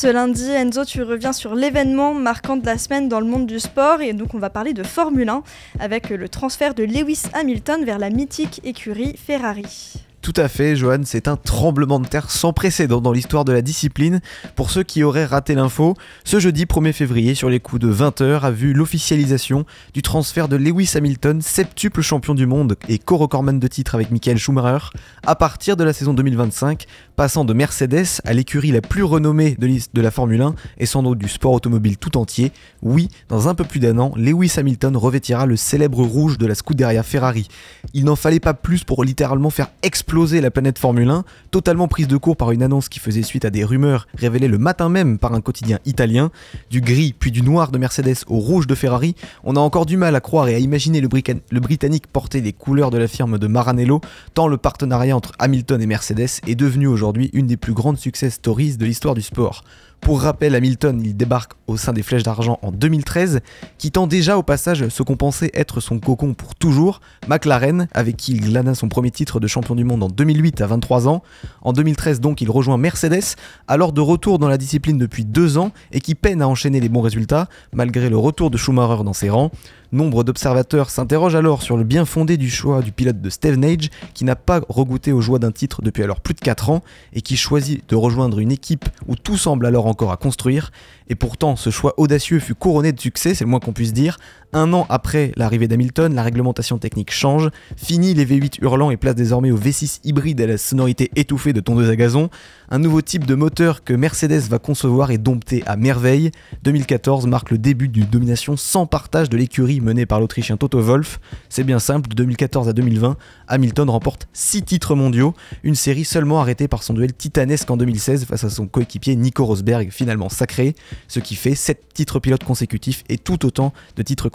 Ce 0.00 0.06
lundi, 0.06 0.48
Enzo, 0.48 0.86
tu 0.86 1.02
reviens 1.02 1.34
sur 1.34 1.54
l'événement 1.54 2.14
marquant 2.14 2.56
de 2.56 2.64
la 2.64 2.78
semaine 2.78 3.10
dans 3.10 3.20
le 3.20 3.26
monde 3.26 3.46
du 3.46 3.60
sport 3.60 4.00
et 4.00 4.14
donc 4.14 4.32
on 4.32 4.38
va 4.38 4.48
parler 4.48 4.72
de 4.72 4.82
Formule 4.82 5.28
1 5.28 5.42
avec 5.78 6.08
le 6.08 6.26
transfert 6.26 6.72
de 6.72 6.84
Lewis 6.84 7.24
Hamilton 7.34 7.84
vers 7.84 7.98
la 7.98 8.08
mythique 8.08 8.62
écurie 8.64 9.14
Ferrari. 9.18 10.06
Tout 10.22 10.34
à 10.36 10.48
fait, 10.48 10.76
Johan, 10.76 11.00
c'est 11.04 11.28
un 11.28 11.36
tremblement 11.36 11.98
de 11.98 12.06
terre 12.06 12.30
sans 12.30 12.52
précédent 12.52 13.00
dans 13.00 13.10
l'histoire 13.10 13.46
de 13.46 13.52
la 13.52 13.62
discipline. 13.62 14.20
Pour 14.54 14.70
ceux 14.70 14.82
qui 14.82 15.02
auraient 15.02 15.24
raté 15.24 15.54
l'info, 15.54 15.94
ce 16.24 16.38
jeudi 16.38 16.66
1er 16.66 16.92
février, 16.92 17.34
sur 17.34 17.48
les 17.48 17.58
coups 17.58 17.80
de 17.80 17.90
20h, 17.90 18.40
a 18.42 18.50
vu 18.50 18.74
l'officialisation 18.74 19.64
du 19.94 20.02
transfert 20.02 20.46
de 20.48 20.56
Lewis 20.56 20.92
Hamilton, 20.94 21.40
septuple 21.40 22.02
champion 22.02 22.34
du 22.34 22.44
monde 22.44 22.76
et 22.86 22.98
co-recordman 22.98 23.58
de 23.58 23.66
titre 23.66 23.94
avec 23.94 24.10
Michael 24.10 24.36
Schumacher, 24.36 24.90
à 25.24 25.36
partir 25.36 25.78
de 25.78 25.84
la 25.84 25.94
saison 25.94 26.12
2025, 26.12 26.84
passant 27.16 27.46
de 27.46 27.54
Mercedes 27.54 28.20
à 28.24 28.34
l'écurie 28.34 28.72
la 28.72 28.82
plus 28.82 29.04
renommée 29.04 29.56
de, 29.58 30.02
la 30.02 30.10
Formule 30.10 30.42
1 30.42 30.54
et 30.76 30.84
sans 30.84 31.02
doute 31.02 31.18
du 31.18 31.28
sport 31.30 31.52
automobile 31.52 31.96
tout 31.96 32.18
entier. 32.18 32.52
Oui, 32.82 33.08
dans 33.30 33.48
un 33.48 33.54
peu 33.54 33.64
plus 33.64 33.80
d'un 33.80 33.98
an, 33.98 34.12
Lewis 34.16 34.52
Hamilton 34.58 34.98
revêtira 34.98 35.46
le 35.46 35.56
célèbre 35.56 36.02
rouge 36.02 36.36
de 36.36 36.44
la 36.44 36.54
Scuderia 36.54 37.02
Ferrari. 37.02 37.48
Il 37.94 38.04
n'en 38.04 38.16
fallait 38.16 38.38
pas 38.38 38.52
plus 38.52 38.84
pour 38.84 39.02
littéralement 39.02 39.48
faire 39.48 39.68
exploser 39.82 40.09
la 40.12 40.50
planète 40.50 40.78
Formule 40.78 41.08
1, 41.08 41.24
totalement 41.52 41.86
prise 41.86 42.08
de 42.08 42.16
court 42.16 42.36
par 42.36 42.50
une 42.50 42.64
annonce 42.64 42.88
qui 42.88 42.98
faisait 42.98 43.22
suite 43.22 43.44
à 43.44 43.50
des 43.50 43.62
rumeurs 43.62 44.08
révélées 44.16 44.48
le 44.48 44.58
matin 44.58 44.88
même 44.88 45.18
par 45.18 45.34
un 45.34 45.40
quotidien 45.40 45.78
italien. 45.86 46.32
Du 46.68 46.80
gris 46.80 47.14
puis 47.16 47.30
du 47.30 47.42
noir 47.42 47.70
de 47.70 47.78
Mercedes 47.78 48.24
au 48.26 48.38
rouge 48.38 48.66
de 48.66 48.74
Ferrari, 48.74 49.14
on 49.44 49.54
a 49.54 49.60
encore 49.60 49.86
du 49.86 49.96
mal 49.96 50.16
à 50.16 50.20
croire 50.20 50.48
et 50.48 50.56
à 50.56 50.58
imaginer 50.58 51.00
le, 51.00 51.08
le 51.08 51.60
Britannique 51.60 52.08
porter 52.08 52.40
les 52.40 52.52
couleurs 52.52 52.90
de 52.90 52.98
la 52.98 53.06
firme 53.06 53.38
de 53.38 53.46
Maranello, 53.46 54.00
tant 54.34 54.48
le 54.48 54.56
partenariat 54.56 55.16
entre 55.16 55.32
Hamilton 55.38 55.80
et 55.80 55.86
Mercedes 55.86 56.40
est 56.46 56.56
devenu 56.56 56.88
aujourd'hui 56.88 57.30
une 57.32 57.46
des 57.46 57.56
plus 57.56 57.72
grandes 57.72 57.98
success 57.98 58.34
stories 58.34 58.78
de 58.78 58.84
l'histoire 58.84 59.14
du 59.14 59.22
sport. 59.22 59.62
Pour 60.00 60.22
rappel, 60.22 60.54
Hamilton, 60.54 61.00
il 61.04 61.16
débarque 61.16 61.52
au 61.66 61.76
sein 61.76 61.92
des 61.92 62.02
Flèches 62.02 62.22
d'Argent 62.22 62.58
en 62.62 62.72
2013, 62.72 63.40
quittant 63.78 64.06
déjà 64.06 64.38
au 64.38 64.42
passage 64.42 64.88
ce 64.88 65.02
qu'on 65.02 65.16
pensait 65.16 65.50
être 65.54 65.80
son 65.80 65.98
cocon 65.98 66.34
pour 66.34 66.54
toujours, 66.54 67.00
McLaren, 67.28 67.86
avec 67.92 68.16
qui 68.16 68.32
il 68.32 68.40
glana 68.40 68.74
son 68.74 68.88
premier 68.88 69.10
titre 69.10 69.40
de 69.40 69.46
champion 69.46 69.74
du 69.74 69.84
monde 69.84 70.02
en 70.02 70.08
2008 70.08 70.62
à 70.62 70.66
23 70.66 71.06
ans. 71.06 71.22
En 71.62 71.72
2013 71.72 72.20
donc, 72.20 72.40
il 72.40 72.50
rejoint 72.50 72.78
Mercedes, 72.78 73.36
alors 73.68 73.92
de 73.92 74.00
retour 74.00 74.38
dans 74.38 74.48
la 74.48 74.58
discipline 74.58 74.98
depuis 74.98 75.24
deux 75.24 75.58
ans 75.58 75.70
et 75.92 76.00
qui 76.00 76.14
peine 76.14 76.40
à 76.42 76.48
enchaîner 76.48 76.80
les 76.80 76.88
bons 76.88 77.02
résultats, 77.02 77.48
malgré 77.72 78.08
le 78.08 78.16
retour 78.16 78.50
de 78.50 78.56
Schumacher 78.56 79.04
dans 79.04 79.12
ses 79.12 79.28
rangs. 79.28 79.50
Nombre 79.92 80.22
d'observateurs 80.22 80.88
s'interrogent 80.88 81.34
alors 81.34 81.62
sur 81.62 81.76
le 81.76 81.82
bien 81.82 82.04
fondé 82.04 82.36
du 82.36 82.48
choix 82.48 82.80
du 82.80 82.92
pilote 82.92 83.20
de 83.20 83.28
Stevenage, 83.28 83.90
qui 84.14 84.24
n'a 84.24 84.36
pas 84.36 84.60
regoûté 84.68 85.10
aux 85.10 85.20
joies 85.20 85.40
d'un 85.40 85.50
titre 85.50 85.82
depuis 85.82 86.04
alors 86.04 86.20
plus 86.20 86.34
de 86.34 86.40
4 86.40 86.70
ans, 86.70 86.82
et 87.12 87.22
qui 87.22 87.36
choisit 87.36 87.88
de 87.88 87.96
rejoindre 87.96 88.38
une 88.38 88.52
équipe 88.52 88.88
où 89.08 89.16
tout 89.16 89.36
semble 89.36 89.66
alors 89.66 89.86
encore 89.90 90.12
à 90.12 90.16
construire. 90.16 90.70
Et 91.08 91.14
pourtant, 91.14 91.56
ce 91.56 91.70
choix 91.70 91.94
audacieux 91.98 92.40
fut 92.40 92.54
couronné 92.54 92.92
de 92.92 93.00
succès, 93.00 93.34
c'est 93.34 93.44
le 93.44 93.50
moins 93.50 93.60
qu'on 93.60 93.72
puisse 93.72 93.92
dire. 93.92 94.18
Un 94.52 94.72
an 94.72 94.84
après 94.88 95.30
l'arrivée 95.36 95.68
d'Hamilton, 95.68 96.12
la 96.12 96.24
réglementation 96.24 96.78
technique 96.78 97.12
change, 97.12 97.50
fini 97.76 98.14
les 98.14 98.26
V8 98.26 98.60
hurlants 98.62 98.90
et 98.90 98.96
place 98.96 99.14
désormais 99.14 99.52
au 99.52 99.56
V6 99.56 100.00
hybride 100.02 100.40
à 100.40 100.46
la 100.46 100.58
sonorité 100.58 101.08
étouffée 101.14 101.52
de 101.52 101.60
tondeuse 101.60 101.88
à 101.88 101.94
gazon. 101.94 102.30
Un 102.68 102.80
nouveau 102.80 103.00
type 103.00 103.26
de 103.26 103.36
moteur 103.36 103.84
que 103.84 103.92
Mercedes 103.92 104.48
va 104.48 104.58
concevoir 104.58 105.12
et 105.12 105.18
dompter 105.18 105.62
à 105.66 105.76
merveille. 105.76 106.32
2014 106.64 107.28
marque 107.28 107.52
le 107.52 107.58
début 107.58 107.86
d'une 107.86 108.06
domination 108.06 108.56
sans 108.56 108.86
partage 108.86 109.30
de 109.30 109.36
l'écurie 109.36 109.80
menée 109.80 110.04
par 110.04 110.18
l'Autrichien 110.18 110.56
Toto 110.56 110.80
Wolff. 110.80 111.20
C'est 111.48 111.62
bien 111.62 111.78
simple, 111.78 112.08
de 112.08 112.16
2014 112.16 112.68
à 112.68 112.72
2020, 112.72 113.16
Hamilton 113.46 113.88
remporte 113.88 114.26
6 114.32 114.64
titres 114.64 114.96
mondiaux, 114.96 115.32
une 115.62 115.76
série 115.76 116.04
seulement 116.04 116.40
arrêtée 116.40 116.66
par 116.66 116.82
son 116.82 116.94
duel 116.94 117.12
titanesque 117.12 117.70
en 117.70 117.76
2016 117.76 118.24
face 118.24 118.42
à 118.42 118.50
son 118.50 118.66
coéquipier 118.66 119.14
Nico 119.14 119.44
Rosberg, 119.44 119.90
finalement 119.92 120.28
sacré, 120.28 120.74
ce 121.06 121.20
qui 121.20 121.36
fait 121.36 121.54
7 121.54 121.94
titres 121.94 122.18
pilotes 122.18 122.44
consécutifs 122.44 123.04
et 123.08 123.18
tout 123.18 123.46
autant 123.46 123.72
de 123.94 124.02
titres 124.02 124.28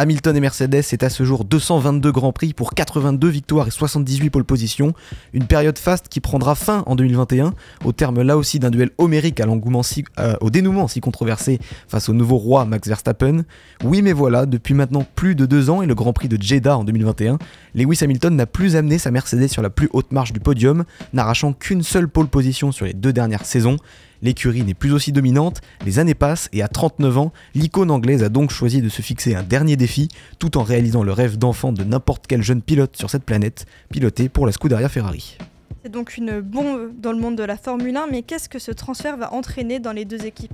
Hamilton 0.00 0.34
et 0.34 0.40
Mercedes, 0.40 0.80
c'est 0.80 1.02
à 1.02 1.10
ce 1.10 1.24
jour 1.24 1.44
222 1.44 2.10
Grands 2.10 2.32
Prix 2.32 2.54
pour 2.54 2.72
82 2.72 3.28
victoires 3.28 3.68
et 3.68 3.70
78 3.70 4.30
pole 4.30 4.44
positions. 4.44 4.94
Une 5.34 5.44
période 5.44 5.76
faste 5.76 6.08
qui 6.08 6.20
prendra 6.20 6.54
fin 6.54 6.84
en 6.86 6.96
2021, 6.96 7.52
au 7.84 7.92
terme 7.92 8.22
là 8.22 8.38
aussi 8.38 8.58
d'un 8.58 8.70
duel 8.70 8.92
homérique 8.96 9.40
euh, 9.40 10.36
au 10.40 10.48
dénouement 10.48 10.88
si 10.88 11.00
controversé 11.00 11.58
face 11.86 12.08
au 12.08 12.14
nouveau 12.14 12.38
roi 12.38 12.64
Max 12.64 12.88
Verstappen. 12.88 13.42
Oui, 13.84 14.00
mais 14.00 14.14
voilà, 14.14 14.46
depuis 14.46 14.72
maintenant 14.72 15.04
plus 15.16 15.34
de 15.34 15.44
deux 15.44 15.68
ans 15.68 15.82
et 15.82 15.86
le 15.86 15.94
Grand 15.94 16.14
Prix 16.14 16.28
de 16.28 16.42
Jeddah 16.42 16.78
en 16.78 16.84
2021, 16.84 17.36
Lewis 17.74 17.98
Hamilton 18.00 18.34
n'a 18.34 18.46
plus 18.46 18.76
amené 18.76 18.96
sa 18.96 19.10
Mercedes 19.10 19.48
sur 19.48 19.60
la 19.60 19.68
plus 19.68 19.90
haute 19.92 20.12
marche 20.12 20.32
du 20.32 20.40
podium, 20.40 20.84
n'arrachant 21.12 21.52
qu'une 21.52 21.82
seule 21.82 22.08
pole 22.08 22.28
position 22.28 22.72
sur 22.72 22.86
les 22.86 22.94
deux 22.94 23.12
dernières 23.12 23.44
saisons. 23.44 23.76
L'écurie 24.22 24.62
n'est 24.62 24.74
plus 24.74 24.92
aussi 24.92 25.12
dominante, 25.12 25.60
les 25.84 25.98
années 25.98 26.14
passent 26.14 26.48
et 26.52 26.62
à 26.62 26.68
39 26.68 27.18
ans, 27.18 27.32
l'icône 27.54 27.90
anglaise 27.90 28.22
a 28.22 28.28
donc 28.28 28.50
choisi 28.50 28.82
de 28.82 28.88
se 28.88 29.02
fixer 29.02 29.34
un 29.34 29.42
dernier 29.42 29.76
défi 29.76 30.08
tout 30.38 30.58
en 30.58 30.62
réalisant 30.62 31.02
le 31.02 31.12
rêve 31.12 31.38
d'enfant 31.38 31.72
de 31.72 31.84
n'importe 31.84 32.26
quel 32.26 32.42
jeune 32.42 32.62
pilote 32.62 32.96
sur 32.96 33.08
cette 33.08 33.24
planète, 33.24 33.66
piloté 33.90 34.28
pour 34.28 34.46
la 34.46 34.52
Scuderia 34.52 34.88
Ferrari. 34.88 35.38
C'est 35.82 35.90
donc 35.90 36.18
une 36.18 36.40
bombe 36.40 36.92
dans 37.00 37.12
le 37.12 37.18
monde 37.18 37.36
de 37.36 37.44
la 37.44 37.56
Formule 37.56 37.96
1, 37.96 38.08
mais 38.08 38.22
qu'est-ce 38.22 38.50
que 38.50 38.58
ce 38.58 38.70
transfert 38.70 39.16
va 39.16 39.32
entraîner 39.32 39.78
dans 39.78 39.92
les 39.92 40.04
deux 40.04 40.26
équipes? 40.26 40.52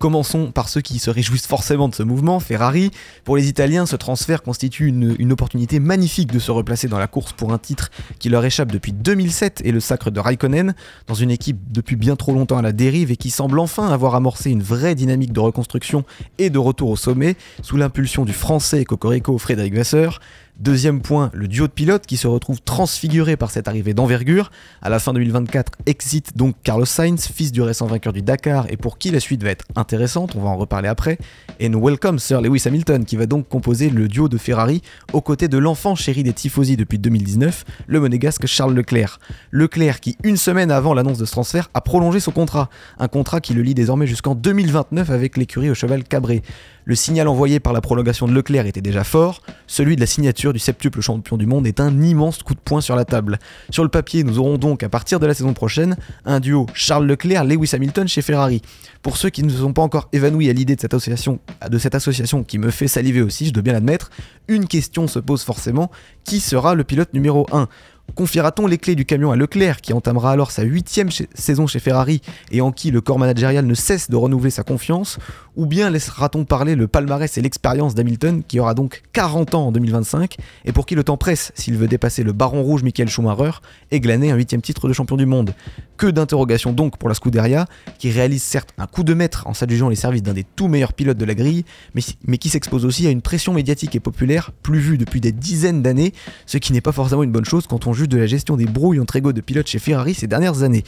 Commençons 0.00 0.50
par 0.50 0.70
ceux 0.70 0.80
qui 0.80 0.98
se 0.98 1.10
réjouissent 1.10 1.46
forcément 1.46 1.86
de 1.86 1.94
ce 1.94 2.02
mouvement, 2.02 2.40
Ferrari. 2.40 2.90
Pour 3.22 3.36
les 3.36 3.50
Italiens, 3.50 3.84
ce 3.84 3.96
transfert 3.96 4.42
constitue 4.42 4.86
une, 4.86 5.30
opportunité 5.30 5.78
magnifique 5.78 6.32
de 6.32 6.38
se 6.38 6.50
replacer 6.50 6.88
dans 6.88 6.98
la 6.98 7.06
course 7.06 7.34
pour 7.34 7.52
un 7.52 7.58
titre 7.58 7.90
qui 8.18 8.30
leur 8.30 8.42
échappe 8.42 8.72
depuis 8.72 8.92
2007 8.92 9.60
et 9.62 9.72
le 9.72 9.78
sacre 9.78 10.10
de 10.10 10.18
Raikkonen, 10.18 10.74
dans 11.06 11.12
une 11.12 11.30
équipe 11.30 11.58
depuis 11.70 11.96
bien 11.96 12.16
trop 12.16 12.32
longtemps 12.32 12.56
à 12.56 12.62
la 12.62 12.72
dérive 12.72 13.10
et 13.10 13.18
qui 13.18 13.28
semble 13.28 13.58
enfin 13.58 13.88
avoir 13.88 14.14
amorcé 14.14 14.50
une 14.50 14.62
vraie 14.62 14.94
dynamique 14.94 15.34
de 15.34 15.40
reconstruction 15.40 16.04
et 16.38 16.48
de 16.48 16.58
retour 16.58 16.88
au 16.88 16.96
sommet, 16.96 17.36
sous 17.60 17.76
l'impulsion 17.76 18.24
du 18.24 18.32
français 18.32 18.86
Cocorico 18.86 19.36
Frédéric 19.36 19.74
Vasseur. 19.74 20.18
Deuxième 20.60 21.00
point, 21.00 21.30
le 21.32 21.48
duo 21.48 21.66
de 21.66 21.72
pilotes 21.72 22.04
qui 22.04 22.18
se 22.18 22.26
retrouve 22.26 22.60
transfiguré 22.60 23.38
par 23.38 23.50
cette 23.50 23.66
arrivée 23.66 23.94
d'envergure. 23.94 24.50
À 24.82 24.90
la 24.90 24.98
fin 24.98 25.14
2024, 25.14 25.72
exit 25.86 26.36
donc 26.36 26.54
Carlos 26.62 26.84
Sainz, 26.84 27.28
fils 27.34 27.50
du 27.50 27.62
récent 27.62 27.86
vainqueur 27.86 28.12
du 28.12 28.20
Dakar 28.20 28.66
et 28.68 28.76
pour 28.76 28.98
qui 28.98 29.10
la 29.10 29.20
suite 29.20 29.42
va 29.42 29.48
être 29.48 29.64
intéressante, 29.74 30.36
on 30.36 30.42
va 30.42 30.50
en 30.50 30.58
reparler 30.58 30.88
après. 30.88 31.16
Et 31.60 31.70
nous 31.70 31.82
welcome 31.82 32.18
Sir 32.18 32.42
Lewis 32.42 32.64
Hamilton 32.66 33.06
qui 33.06 33.16
va 33.16 33.24
donc 33.24 33.48
composer 33.48 33.88
le 33.88 34.06
duo 34.06 34.28
de 34.28 34.36
Ferrari 34.36 34.82
aux 35.14 35.22
côtés 35.22 35.48
de 35.48 35.56
l'enfant 35.56 35.94
chéri 35.94 36.24
des 36.24 36.34
tifosi 36.34 36.76
depuis 36.76 36.98
2019, 36.98 37.64
le 37.86 37.98
monégasque 37.98 38.44
Charles 38.44 38.74
Leclerc. 38.74 39.18
Leclerc 39.52 40.00
qui, 40.00 40.18
une 40.24 40.36
semaine 40.36 40.70
avant 40.70 40.92
l'annonce 40.92 41.16
de 41.16 41.24
ce 41.24 41.32
transfert, 41.32 41.70
a 41.72 41.80
prolongé 41.80 42.20
son 42.20 42.32
contrat. 42.32 42.68
Un 42.98 43.08
contrat 43.08 43.40
qui 43.40 43.54
le 43.54 43.62
lie 43.62 43.74
désormais 43.74 44.06
jusqu'en 44.06 44.34
2029 44.34 45.08
avec 45.08 45.38
l'écurie 45.38 45.70
au 45.70 45.74
cheval 45.74 46.04
cabré. 46.04 46.42
Le 46.84 46.94
signal 46.94 47.28
envoyé 47.28 47.60
par 47.60 47.72
la 47.72 47.80
prolongation 47.80 48.26
de 48.26 48.32
Leclerc 48.32 48.66
était 48.66 48.80
déjà 48.80 49.04
fort, 49.04 49.42
celui 49.66 49.96
de 49.96 50.00
la 50.00 50.06
signature 50.06 50.49
du 50.52 50.58
septuple 50.58 51.00
champion 51.00 51.36
du 51.36 51.46
monde 51.46 51.66
est 51.66 51.80
un 51.80 52.02
immense 52.02 52.42
coup 52.42 52.54
de 52.54 52.60
poing 52.60 52.80
sur 52.80 52.96
la 52.96 53.04
table. 53.04 53.38
Sur 53.70 53.82
le 53.82 53.88
papier, 53.88 54.24
nous 54.24 54.38
aurons 54.38 54.58
donc 54.58 54.82
à 54.82 54.88
partir 54.88 55.20
de 55.20 55.26
la 55.26 55.34
saison 55.34 55.52
prochaine 55.52 55.96
un 56.24 56.40
duo 56.40 56.66
Charles 56.74 57.06
Leclerc-Lewis 57.06 57.70
Hamilton 57.72 58.08
chez 58.08 58.22
Ferrari. 58.22 58.62
Pour 59.02 59.16
ceux 59.16 59.30
qui 59.30 59.42
ne 59.42 59.50
se 59.50 59.58
sont 59.58 59.72
pas 59.72 59.82
encore 59.82 60.08
évanouis 60.12 60.50
à 60.50 60.52
l'idée 60.52 60.76
de 60.76 60.80
cette 60.80 60.94
association, 60.94 61.38
de 61.68 61.78
cette 61.78 61.94
association 61.94 62.44
qui 62.44 62.58
me 62.58 62.70
fait 62.70 62.88
saliver 62.88 63.22
aussi, 63.22 63.46
je 63.46 63.52
dois 63.52 63.62
bien 63.62 63.72
l'admettre, 63.72 64.10
une 64.48 64.66
question 64.66 65.06
se 65.06 65.18
pose 65.18 65.42
forcément, 65.42 65.90
qui 66.24 66.40
sera 66.40 66.74
le 66.74 66.84
pilote 66.84 67.14
numéro 67.14 67.46
1 67.52 67.68
Confiera-t-on 68.14 68.66
les 68.66 68.78
clés 68.78 68.94
du 68.94 69.04
camion 69.04 69.30
à 69.30 69.36
Leclerc, 69.36 69.80
qui 69.80 69.92
entamera 69.92 70.32
alors 70.32 70.50
sa 70.50 70.62
huitième 70.62 71.10
saison 71.34 71.66
chez 71.66 71.78
Ferrari 71.78 72.20
et 72.50 72.60
en 72.60 72.72
qui 72.72 72.90
le 72.90 73.00
corps 73.00 73.18
managérial 73.18 73.66
ne 73.66 73.74
cesse 73.74 74.10
de 74.10 74.16
renouveler 74.16 74.50
sa 74.50 74.62
confiance? 74.62 75.18
Ou 75.56 75.66
bien 75.66 75.90
laissera-t-on 75.90 76.44
parler 76.44 76.74
le 76.74 76.88
palmarès 76.88 77.36
et 77.38 77.42
l'expérience 77.42 77.94
d'Hamilton, 77.94 78.42
qui 78.46 78.58
aura 78.58 78.74
donc 78.74 79.02
40 79.12 79.54
ans 79.54 79.66
en 79.66 79.72
2025, 79.72 80.36
et 80.64 80.72
pour 80.72 80.86
qui 80.86 80.94
le 80.94 81.04
temps 81.04 81.16
presse 81.16 81.52
s'il 81.54 81.76
veut 81.76 81.86
dépasser 81.88 82.22
le 82.22 82.32
baron 82.32 82.62
rouge 82.62 82.82
Michael 82.82 83.08
Schumacher 83.08 83.52
et 83.90 84.00
glaner 84.00 84.30
un 84.30 84.36
huitième 84.36 84.62
titre 84.62 84.88
de 84.88 84.92
champion 84.92 85.16
du 85.16 85.26
monde 85.26 85.54
Que 85.96 86.08
d'interrogations 86.08 86.72
donc 86.72 86.98
pour 86.98 87.08
la 87.08 87.14
Scuderia, 87.14 87.66
qui 87.98 88.10
réalise 88.10 88.42
certes 88.42 88.70
un 88.78 88.86
coup 88.86 89.04
de 89.04 89.14
maître 89.14 89.46
en 89.46 89.54
s'adjugeant 89.54 89.88
les 89.88 89.96
services 89.96 90.22
d'un 90.22 90.34
des 90.34 90.44
tout 90.44 90.68
meilleurs 90.68 90.94
pilotes 90.94 91.18
de 91.18 91.24
la 91.24 91.34
grille, 91.34 91.64
mais, 91.94 92.02
mais 92.26 92.38
qui 92.38 92.48
s'expose 92.48 92.84
aussi 92.84 93.06
à 93.06 93.10
une 93.10 93.22
pression 93.22 93.52
médiatique 93.52 93.94
et 93.94 94.00
populaire 94.00 94.50
plus 94.62 94.80
vue 94.80 94.98
depuis 94.98 95.20
des 95.20 95.32
dizaines 95.32 95.82
d'années, 95.82 96.12
ce 96.46 96.58
qui 96.58 96.72
n'est 96.72 96.80
pas 96.80 96.92
forcément 96.92 97.22
une 97.22 97.32
bonne 97.32 97.44
chose 97.44 97.66
quand 97.68 97.86
on 97.86 97.90
de 98.06 98.16
la 98.16 98.26
gestion 98.26 98.56
des 98.56 98.66
brouilles 98.66 99.00
entre 99.00 99.16
égaux 99.16 99.32
de 99.32 99.40
pilotes 99.40 99.66
chez 99.66 99.78
Ferrari 99.78 100.14
ces 100.14 100.26
dernières 100.26 100.62
années. 100.62 100.84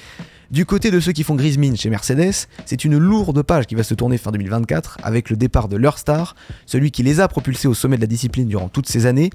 Du 0.52 0.66
côté 0.66 0.90
de 0.90 1.00
ceux 1.00 1.12
qui 1.12 1.22
font 1.22 1.34
grise 1.34 1.58
chez 1.76 1.88
Mercedes, 1.88 2.46
c'est 2.66 2.84
une 2.84 2.98
lourde 2.98 3.40
page 3.42 3.66
qui 3.66 3.74
va 3.74 3.82
se 3.82 3.94
tourner 3.94 4.18
fin 4.18 4.30
2024 4.32 4.98
avec 5.02 5.30
le 5.30 5.36
départ 5.36 5.66
de 5.66 5.76
leur 5.76 5.96
star, 5.96 6.36
celui 6.66 6.90
qui 6.90 7.02
les 7.02 7.20
a 7.20 7.28
propulsés 7.28 7.68
au 7.68 7.72
sommet 7.72 7.96
de 7.96 8.02
la 8.02 8.06
discipline 8.06 8.46
durant 8.48 8.68
toutes 8.68 8.86
ces 8.86 9.06
années. 9.06 9.30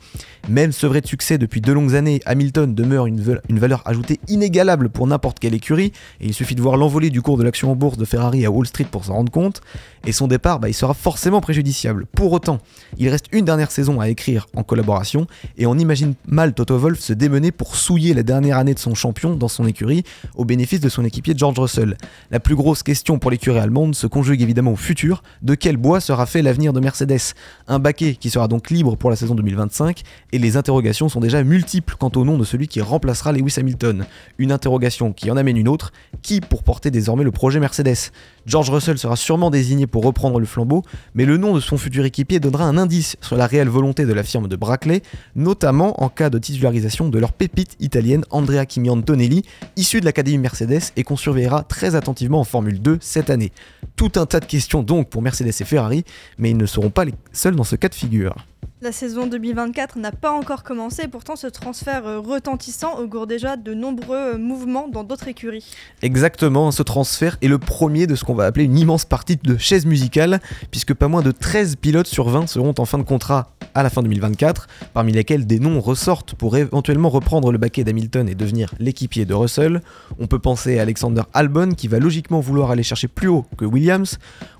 Même 0.47 0.71
ce 0.71 0.86
vrai 0.86 1.01
succès 1.03 1.39
depuis 1.39 1.60
de 1.60 1.73
longues 1.73 1.95
années, 1.95 2.21
Hamilton 2.27 2.75
demeure 2.75 3.08
une, 3.08 3.39
une 3.49 3.58
valeur 3.58 3.82
ajoutée 3.86 4.19
inégalable 4.27 4.89
pour 4.89 5.08
n'importe 5.08 5.39
quelle 5.39 5.56
écurie, 5.56 5.91
et 6.21 6.27
il 6.27 6.36
suffit 6.36 6.53
de 6.53 6.62
voir 6.62 6.77
l'envolée 6.77 7.10
du 7.10 7.23
cours 7.23 7.39
de 7.39 7.43
l'action 7.43 7.71
en 7.71 7.75
bourse 7.75 7.97
de 7.97 8.06
Ferrari 8.06 8.45
à 8.45 8.51
Wall 8.51 8.67
Street 8.67 8.86
pour 8.91 9.06
s'en 9.06 9.13
rendre 9.13 9.32
compte, 9.32 9.62
et 10.06 10.12
son 10.12 10.27
départ, 10.27 10.60
bah, 10.60 10.69
il 10.69 10.75
sera 10.75 10.93
forcément 10.93 11.41
préjudiciable. 11.41 12.06
Pour 12.06 12.32
autant, 12.32 12.60
il 12.99 13.10
reste 13.10 13.25
une 13.32 13.43
dernière 13.43 13.71
saison 13.71 13.99
à 13.99 14.08
écrire 14.10 14.45
en 14.56 14.62
collaboration, 14.62 15.25
et 15.58 15.65
on 15.65 15.80
imagine 15.80 16.13
mal 16.27 16.53
Toto 16.53 16.77
Wolff 16.77 16.99
se 16.99 17.13
démener 17.13 17.51
pour 17.51 17.75
souiller 17.75 18.13
la 18.13 18.21
dernière 18.21 18.60
année 18.60 18.75
de 18.75 18.80
son 18.80 18.93
champion 18.93 19.36
dans 19.36 19.47
son 19.47 19.65
écurie, 19.65 20.03
au 20.36 20.45
bénéfice 20.45 20.80
de 20.80 20.89
son 20.89 21.07
équipier 21.08 21.34
George 21.36 21.58
Russell. 21.58 21.98
La 22.30 22.39
plus 22.39 22.56
grosse 22.56 22.84
question 22.84 23.17
pour 23.17 23.32
l'écurie 23.32 23.58
allemande 23.58 23.96
se 23.96 24.06
conjugue 24.06 24.41
évidemment 24.41 24.74
au 24.74 24.76
futur. 24.76 25.24
De 25.41 25.56
quel 25.56 25.78
bois 25.78 26.00
sera 26.00 26.26
fait 26.26 26.41
l'avenir 26.41 26.74
de 26.74 26.80
Mercedes? 26.80 27.34
Un 27.67 27.80
baquet 27.80 28.15
qui 28.15 28.30
sera 28.30 28.48
donc 28.48 28.70
libre 28.70 28.96
pour 28.96 29.10
la 29.10 29.15
saison 29.15 29.34
2025 29.34 30.04
et 30.32 30.38
les 30.38 30.58
interrogations 30.58 31.10
sont 31.10 31.20
déjà 31.20 31.43
multiples 31.43 31.96
quant 31.98 32.12
au 32.15 32.24
nom 32.24 32.38
de 32.38 32.43
celui 32.43 32.67
qui 32.67 32.82
remplacera 32.82 33.32
Lewis 33.32 33.56
Hamilton. 33.58 34.06
Une 34.38 34.52
interrogation 34.52 35.13
qui 35.13 35.32
en 35.32 35.38
amène 35.38 35.58
une 35.58 35.67
autre, 35.67 35.91
qui 36.22 36.41
pour 36.41 36.63
porter 36.63 36.91
désormais 36.91 37.24
le 37.24 37.32
projet 37.32 37.60
Mercedes? 37.60 38.12
George 38.46 38.70
Russell 38.70 38.98
sera 38.98 39.15
sûrement 39.15 39.50
désigné 39.50 39.88
pour 39.88 40.04
reprendre 40.04 40.39
le 40.39 40.46
flambeau, 40.46 40.84
mais 41.15 41.26
le 41.26 41.38
nom 41.38 41.54
de 41.54 41.60
son 41.60 41.78
futur 41.78 42.06
équipier 42.06 42.39
donnera 42.39 42.65
un 42.65 42.78
indice 42.78 43.17
sur 43.22 43.36
la 43.36 43.48
réelle 43.48 43.67
volonté 43.67 44.06
de 44.06 44.13
la 44.13 44.24
firme 44.24 44.48
de 44.48 44.56
Brackley, 44.56 45.02
notamment 45.36 46.02
en 46.02 46.10
cas 46.10 46.30
de 46.30 46.38
titularisation 46.38 47.10
de 47.10 47.20
leur 47.20 47.34
pépite 47.34 47.76
italienne 47.80 48.24
Andrea 48.30 48.65
Kimi 48.65 48.89
Antonelli, 48.89 49.43
issue 49.76 50.00
de 50.00 50.06
l'Académie 50.06 50.38
Mercedes 50.38 50.91
et 50.97 51.03
qu'on 51.03 51.15
surveillera 51.15 51.63
très 51.63 51.95
attentivement 51.95 52.41
en 52.41 52.43
Formule 52.43 52.81
2 52.81 52.97
cette 52.99 53.29
année. 53.29 53.53
Tout 53.95 54.12
un 54.15 54.25
tas 54.25 54.41
de 54.41 54.45
questions 54.45 54.83
donc 54.83 55.10
pour 55.10 55.21
Mercedes 55.21 55.47
et 55.47 55.65
Ferrari, 55.65 56.03
mais 56.38 56.49
ils 56.49 56.57
ne 56.57 56.65
seront 56.65 56.89
pas 56.89 57.05
les 57.05 57.13
seuls 57.31 57.55
dans 57.55 57.63
ce 57.63 57.77
cas 57.77 57.88
de 57.88 57.95
figure. 57.95 58.36
La 58.81 58.91
saison 58.91 59.25
2024 59.25 59.97
n'a 59.97 60.12
pas 60.12 60.31
encore 60.31 60.62
commencé, 60.62 61.07
pourtant 61.07 61.36
ce 61.36 61.47
transfert 61.47 62.05
euh, 62.05 62.19
retentissant 62.19 62.99
augure 62.99 63.25
déjà 63.25 63.57
de 63.57 63.73
nombreux 63.73 64.36
euh, 64.36 64.38
mouvements 64.38 64.88
dans 64.88 65.03
d'autres 65.03 65.27
écuries. 65.27 65.65
Exactement, 66.03 66.69
ce 66.69 66.83
transfert 66.83 67.38
est 67.41 67.47
le 67.47 67.57
premier 67.57 68.05
de 68.05 68.13
ce 68.13 68.23
qu'on 68.23 68.36
va 68.36 68.45
appeler 68.45 68.65
une 68.65 68.77
immense 68.77 69.03
partie 69.03 69.36
de 69.36 69.57
chaise 69.57 69.88
musicale, 69.88 70.39
puisque 70.69 70.93
pas 70.93 71.07
moins 71.07 71.23
de 71.23 71.31
13 71.31 71.77
pilotes 71.77 72.05
sur 72.05 72.29
20 72.29 72.45
seront 72.45 72.75
en 72.77 72.86
fin 72.86 72.99
de 72.99 73.03
contrat 73.03 73.57
à 73.77 73.83
la 73.83 73.91
fin 73.91 74.01
2024, 74.01 74.67
parmi 74.95 75.11
lesquels 75.11 75.45
des 75.45 75.59
noms 75.59 75.79
ressortent 75.79 76.33
pour 76.33 76.57
éventuellement 76.57 77.09
reprendre 77.09 77.51
le 77.51 77.59
baquet 77.59 77.83
d'Hamilton 77.83 78.27
et 78.27 78.33
devenir 78.33 78.73
l'équipier 78.79 79.25
de 79.25 79.35
Russell. 79.35 79.81
On 80.17 80.25
peut 80.25 80.39
penser 80.39 80.79
à 80.79 80.81
Alexander 80.81 81.21
Albon 81.35 81.69
qui 81.77 81.87
va 81.87 81.99
logiquement 81.99 82.39
vouloir 82.39 82.71
aller 82.71 82.81
chercher 82.81 83.07
plus 83.07 83.27
haut 83.27 83.45
que 83.55 83.65
Williams, 83.65 84.17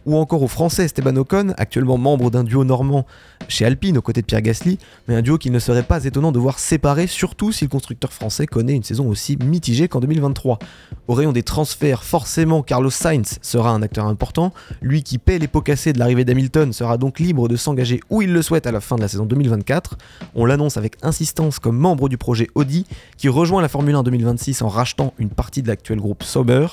ou 0.08 0.16
encore 0.16 0.42
au 0.42 0.48
français 0.48 0.86
Esteban 0.86 1.18
Ocon, 1.18 1.54
actuellement 1.58 1.98
membre 1.98 2.32
d'un 2.32 2.46
duo 2.46 2.64
normand 2.64 3.06
chez 3.50 3.66
Alpine 3.66 3.98
aux 3.98 4.02
côtés 4.02 4.22
de 4.22 4.26
Pierre 4.26 4.42
Gasly, 4.42 4.80
mais 5.08 5.16
un 5.16 5.22
duo 5.22 5.38
qu'il 5.38 5.52
ne 5.52 5.60
serait 5.60 5.84
pas 5.84 6.06
étonnant 6.06 6.32
de 6.32 6.40
voir 6.40 6.60
séparer, 6.60 7.08
surtout 7.08 7.52
si 7.52 7.66
le 7.66 7.70
constructeur 7.70 8.14
français 8.14 8.48
connaît 8.48 8.74
une 8.74 8.84
saison 8.84 9.10
aussi 9.10 9.38
mitigée 9.38 9.90
qu'en 9.90 10.00
2023. 10.00 10.60
Au 11.10 11.14
rayon 11.14 11.34
des 11.34 11.44
transferts, 11.44 12.06
forcément 12.06 12.64
Carlos 12.64 12.90
Sainz 12.90 13.38
sera 13.42 13.72
un 13.72 13.82
acteur 13.82 14.06
important, 14.06 14.54
lui 14.82 15.04
qui 15.04 15.18
paie 15.18 15.40
les 15.40 15.50
pots 15.50 15.62
cassés 15.62 15.92
de 15.92 16.00
l'arrivée 16.00 16.24
d'Hamilton 16.24 16.72
sera 16.72 16.98
donc 16.98 17.20
libre 17.20 17.50
de 17.50 17.58
s'engager 17.58 18.00
où 18.10 18.22
il 18.22 18.32
le 18.32 18.42
souhaite 18.42 18.66
à 18.66 18.72
la 18.72 18.80
fin 18.80 18.96
de 18.96 19.02
la 19.02 19.10
saison 19.10 19.26
2024. 19.26 19.98
On 20.36 20.46
l'annonce 20.46 20.78
avec 20.78 20.96
insistance 21.02 21.60
comme 21.60 21.78
membre 21.78 22.08
du 22.08 22.18
projet 22.18 22.48
Audi, 22.56 22.86
qui 23.18 23.28
rejoint 23.28 23.62
la 23.62 23.68
Formule 23.68 23.96
1 23.96 24.04
2026 24.04 24.62
en 24.62 24.70
rachetant 24.70 25.14
une 25.18 25.30
partie 25.30 25.62
de 25.62 25.68
l'actuel 25.68 26.00
groupe 26.00 26.24
Sauber. 26.24 26.68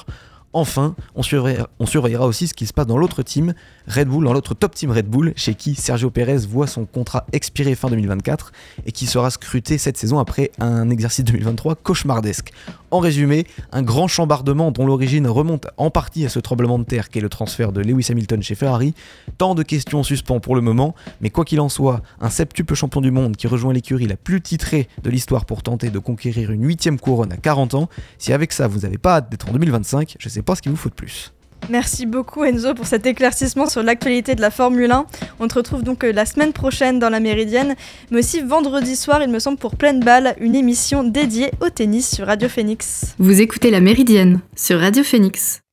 Enfin, 0.57 0.95
on 1.17 1.23
surveillera, 1.25 2.27
aussi 2.27 2.47
ce 2.47 2.55
qui 2.55 2.67
se 2.67 2.73
passe 2.73 2.87
dans 2.87 2.97
l'autre 2.97 3.25
team, 3.25 3.55
Red 3.89 4.07
Bull, 4.07 4.25
dans 4.25 4.33
l'autre 4.33 4.55
top 4.55 4.73
team 4.73 4.93
Red 4.93 5.07
Bull, 5.07 5.33
chez 5.35 5.57
qui 5.57 5.75
Sergio 5.75 6.11
Pérez 6.11 6.47
voit 6.49 6.69
son 6.69 6.87
contrat 6.87 7.27
expirer 7.33 7.75
fin 7.75 7.91
2024 7.91 8.53
et 8.87 8.93
qui 8.93 9.07
sera 9.07 9.31
scruté 9.31 9.79
cette 9.79 9.97
saison 9.97 10.21
après 10.21 10.53
un 10.61 10.91
exercice 10.91 11.25
2023 11.25 11.75
cauchemardesque. 11.75 12.53
En 12.93 13.01
résumé, 13.01 13.49
un 13.73 13.83
grand 13.83 14.07
chambardement 14.07 14.71
dont 14.71 14.87
l'origine 14.87 15.27
remonte 15.27 15.67
en 15.77 15.91
partie 15.91 16.25
à 16.25 16.29
ce 16.29 16.39
tremblement 16.39 16.79
de 16.79 16.85
terre 16.85 17.09
qu'est 17.09 17.21
le 17.21 17.29
transfert 17.29 17.73
de 17.73 17.81
Lewis 17.81 18.07
Hamilton 18.09 18.41
chez 18.41 18.55
Ferrari. 18.55 18.95
Tant 19.39 19.57
de 19.57 19.65
questions 19.65 19.99
en 19.99 20.03
suspens 20.05 20.39
pour 20.39 20.55
le 20.55 20.61
moment, 20.61 20.95
mais 21.21 21.31
quoi 21.31 21.45
qu'il 21.45 21.61
en 21.61 21.69
soit, 21.69 22.01
un 22.21 22.31
septuple 22.31 22.75
champion 22.75 23.01
du 23.01 23.11
monde 23.11 23.37
qui 23.37 23.49
rejoint 23.49 23.73
l'écurie 23.73 24.07
la 24.07 24.17
plus 24.17 24.41
titrée 24.41 24.89
de 25.03 25.11
l'histoire 25.11 25.47
pour 25.47 25.65
tenter 25.65 25.91
de 25.91 25.99
conquérir 25.99 26.53
une 26.53 26.65
huitième 26.65 27.01
couronne 27.01 27.33
à 27.33 27.37
40 27.37 27.75
ans, 27.75 27.89
si 28.19 28.33
avec 28.33 28.53
ça 28.53 28.69
vous 28.69 28.81
n'avez 28.81 28.99
pas 28.99 29.17
hâte 29.17 29.29
d'être 29.29 29.49
en 29.49 29.53
2025, 29.53 30.15
je 30.21 30.29
sais 30.29 30.44
pas 30.45 30.55
ce 30.55 30.63
qu'il 30.63 30.71
vous 30.71 30.77
faut 30.77 30.89
de 30.89 30.95
plus. 30.95 31.33
Merci 31.71 32.05
beaucoup 32.05 32.45
Enzo 32.45 32.75
pour 32.75 32.87
cet 32.87 33.07
éclaircissement 33.07 33.67
sur 33.67 33.83
l'actualité 33.83 34.35
de 34.35 34.41
la 34.41 34.51
Formule 34.51 34.91
1. 34.91 35.07
On 35.41 35.49
te 35.49 35.55
retrouve 35.55 35.83
donc 35.83 36.05
euh, 36.05 36.13
la 36.13 36.27
semaine 36.27 36.53
prochaine 36.53 36.99
dans 36.99 37.09
la 37.09 37.21
Méridienne, 37.21 37.75
mais 38.11 38.19
aussi 38.19 38.41
vendredi 38.41 38.97
soir, 38.97 39.23
il 39.23 39.31
me 39.31 39.39
semble, 39.39 39.59
pour 39.59 39.77
pleine 39.77 40.01
balle, 40.01 40.35
une 40.41 40.55
émission 40.55 41.05
dédiée 41.05 41.51
au 41.61 41.71
tennis 41.71 42.15
sur 42.15 42.27
Radio 42.27 42.49
Phoenix. 42.49 43.15
Vous 43.19 43.41
écoutez 43.41 43.71
la 43.71 43.81
Méridienne 43.81 44.41
sur 44.55 44.79
Radio 44.81 45.03
Phoenix. 45.03 45.64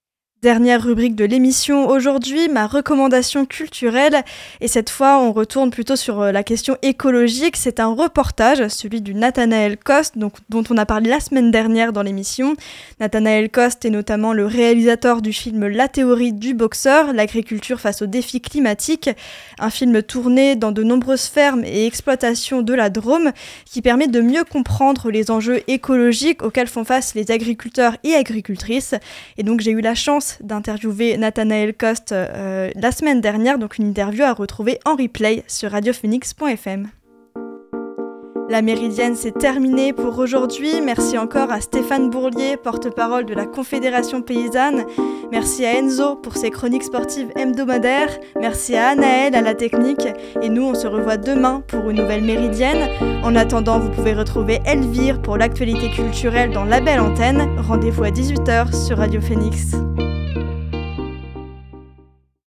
Dernière 0.43 0.81
rubrique 0.81 1.13
de 1.13 1.23
l'émission 1.23 1.87
aujourd'hui, 1.87 2.49
ma 2.49 2.65
recommandation 2.65 3.45
culturelle. 3.45 4.23
Et 4.59 4.67
cette 4.67 4.89
fois, 4.89 5.19
on 5.19 5.33
retourne 5.33 5.69
plutôt 5.69 5.95
sur 5.95 6.19
euh, 6.19 6.31
la 6.31 6.41
question 6.41 6.77
écologique. 6.81 7.55
C'est 7.55 7.79
un 7.79 7.93
reportage, 7.93 8.67
celui 8.69 9.01
du 9.01 9.13
Nathanael 9.13 9.77
Coste, 9.77 10.17
donc, 10.17 10.33
dont 10.49 10.63
on 10.71 10.79
a 10.79 10.87
parlé 10.87 11.11
la 11.11 11.19
semaine 11.19 11.51
dernière 11.51 11.93
dans 11.93 12.01
l'émission. 12.01 12.55
Nathanael 12.99 13.51
Coste 13.51 13.85
est 13.85 13.91
notamment 13.91 14.33
le 14.33 14.47
réalisateur 14.47 15.21
du 15.21 15.31
film 15.31 15.67
La 15.67 15.87
théorie 15.87 16.33
du 16.33 16.55
boxeur, 16.55 17.13
l'agriculture 17.13 17.79
face 17.79 18.01
aux 18.01 18.07
défis 18.07 18.41
climatiques. 18.41 19.11
Un 19.59 19.69
film 19.69 20.01
tourné 20.01 20.55
dans 20.55 20.71
de 20.71 20.81
nombreuses 20.81 21.27
fermes 21.27 21.63
et 21.65 21.85
exploitations 21.85 22.63
de 22.63 22.73
la 22.73 22.89
Drôme 22.89 23.31
qui 23.65 23.83
permet 23.83 24.07
de 24.07 24.21
mieux 24.21 24.43
comprendre 24.43 25.11
les 25.11 25.29
enjeux 25.29 25.61
écologiques 25.67 26.41
auxquels 26.41 26.65
font 26.65 26.83
face 26.83 27.13
les 27.13 27.29
agriculteurs 27.29 27.95
et 28.03 28.15
agricultrices. 28.15 28.95
Et 29.37 29.43
donc 29.43 29.59
j'ai 29.59 29.69
eu 29.69 29.81
la 29.81 29.93
chance 29.93 30.30
d'interviewer 30.41 31.17
Nathanael 31.17 31.73
Coste 31.73 32.11
euh, 32.11 32.69
la 32.75 32.91
semaine 32.91 33.21
dernière, 33.21 33.57
donc 33.57 33.77
une 33.77 33.87
interview 33.87 34.23
à 34.23 34.33
retrouver 34.33 34.79
en 34.85 34.95
replay 34.95 35.43
sur 35.47 35.71
radiophoenix.fm. 35.71 36.89
La 38.51 38.61
méridienne, 38.61 39.15
c'est 39.15 39.31
terminé 39.31 39.93
pour 39.93 40.19
aujourd'hui. 40.19 40.81
Merci 40.83 41.17
encore 41.17 41.51
à 41.51 41.61
Stéphane 41.61 42.09
Bourlier, 42.09 42.57
porte-parole 42.57 43.25
de 43.25 43.33
la 43.33 43.45
Confédération 43.45 44.21
paysanne. 44.21 44.83
Merci 45.31 45.65
à 45.65 45.79
Enzo 45.79 46.17
pour 46.17 46.35
ses 46.35 46.49
chroniques 46.49 46.83
sportives 46.83 47.29
hebdomadaires. 47.37 48.09
Merci 48.37 48.75
à 48.75 48.89
Anaël 48.89 49.35
à 49.35 49.41
la 49.41 49.53
technique. 49.53 50.05
Et 50.41 50.49
nous, 50.49 50.63
on 50.63 50.73
se 50.73 50.85
revoit 50.85 51.15
demain 51.15 51.63
pour 51.65 51.89
une 51.89 52.01
nouvelle 52.01 52.25
méridienne. 52.25 52.89
En 53.23 53.37
attendant, 53.37 53.79
vous 53.79 53.89
pouvez 53.89 54.13
retrouver 54.13 54.59
Elvire 54.65 55.21
pour 55.21 55.37
l'actualité 55.37 55.89
culturelle 55.89 56.51
dans 56.51 56.65
la 56.65 56.81
belle 56.81 56.99
antenne. 56.99 57.47
Rendez-vous 57.57 58.03
à 58.03 58.09
18h 58.09 58.85
sur 58.85 58.97
Radio 58.97 59.21
Phoenix. 59.21 59.75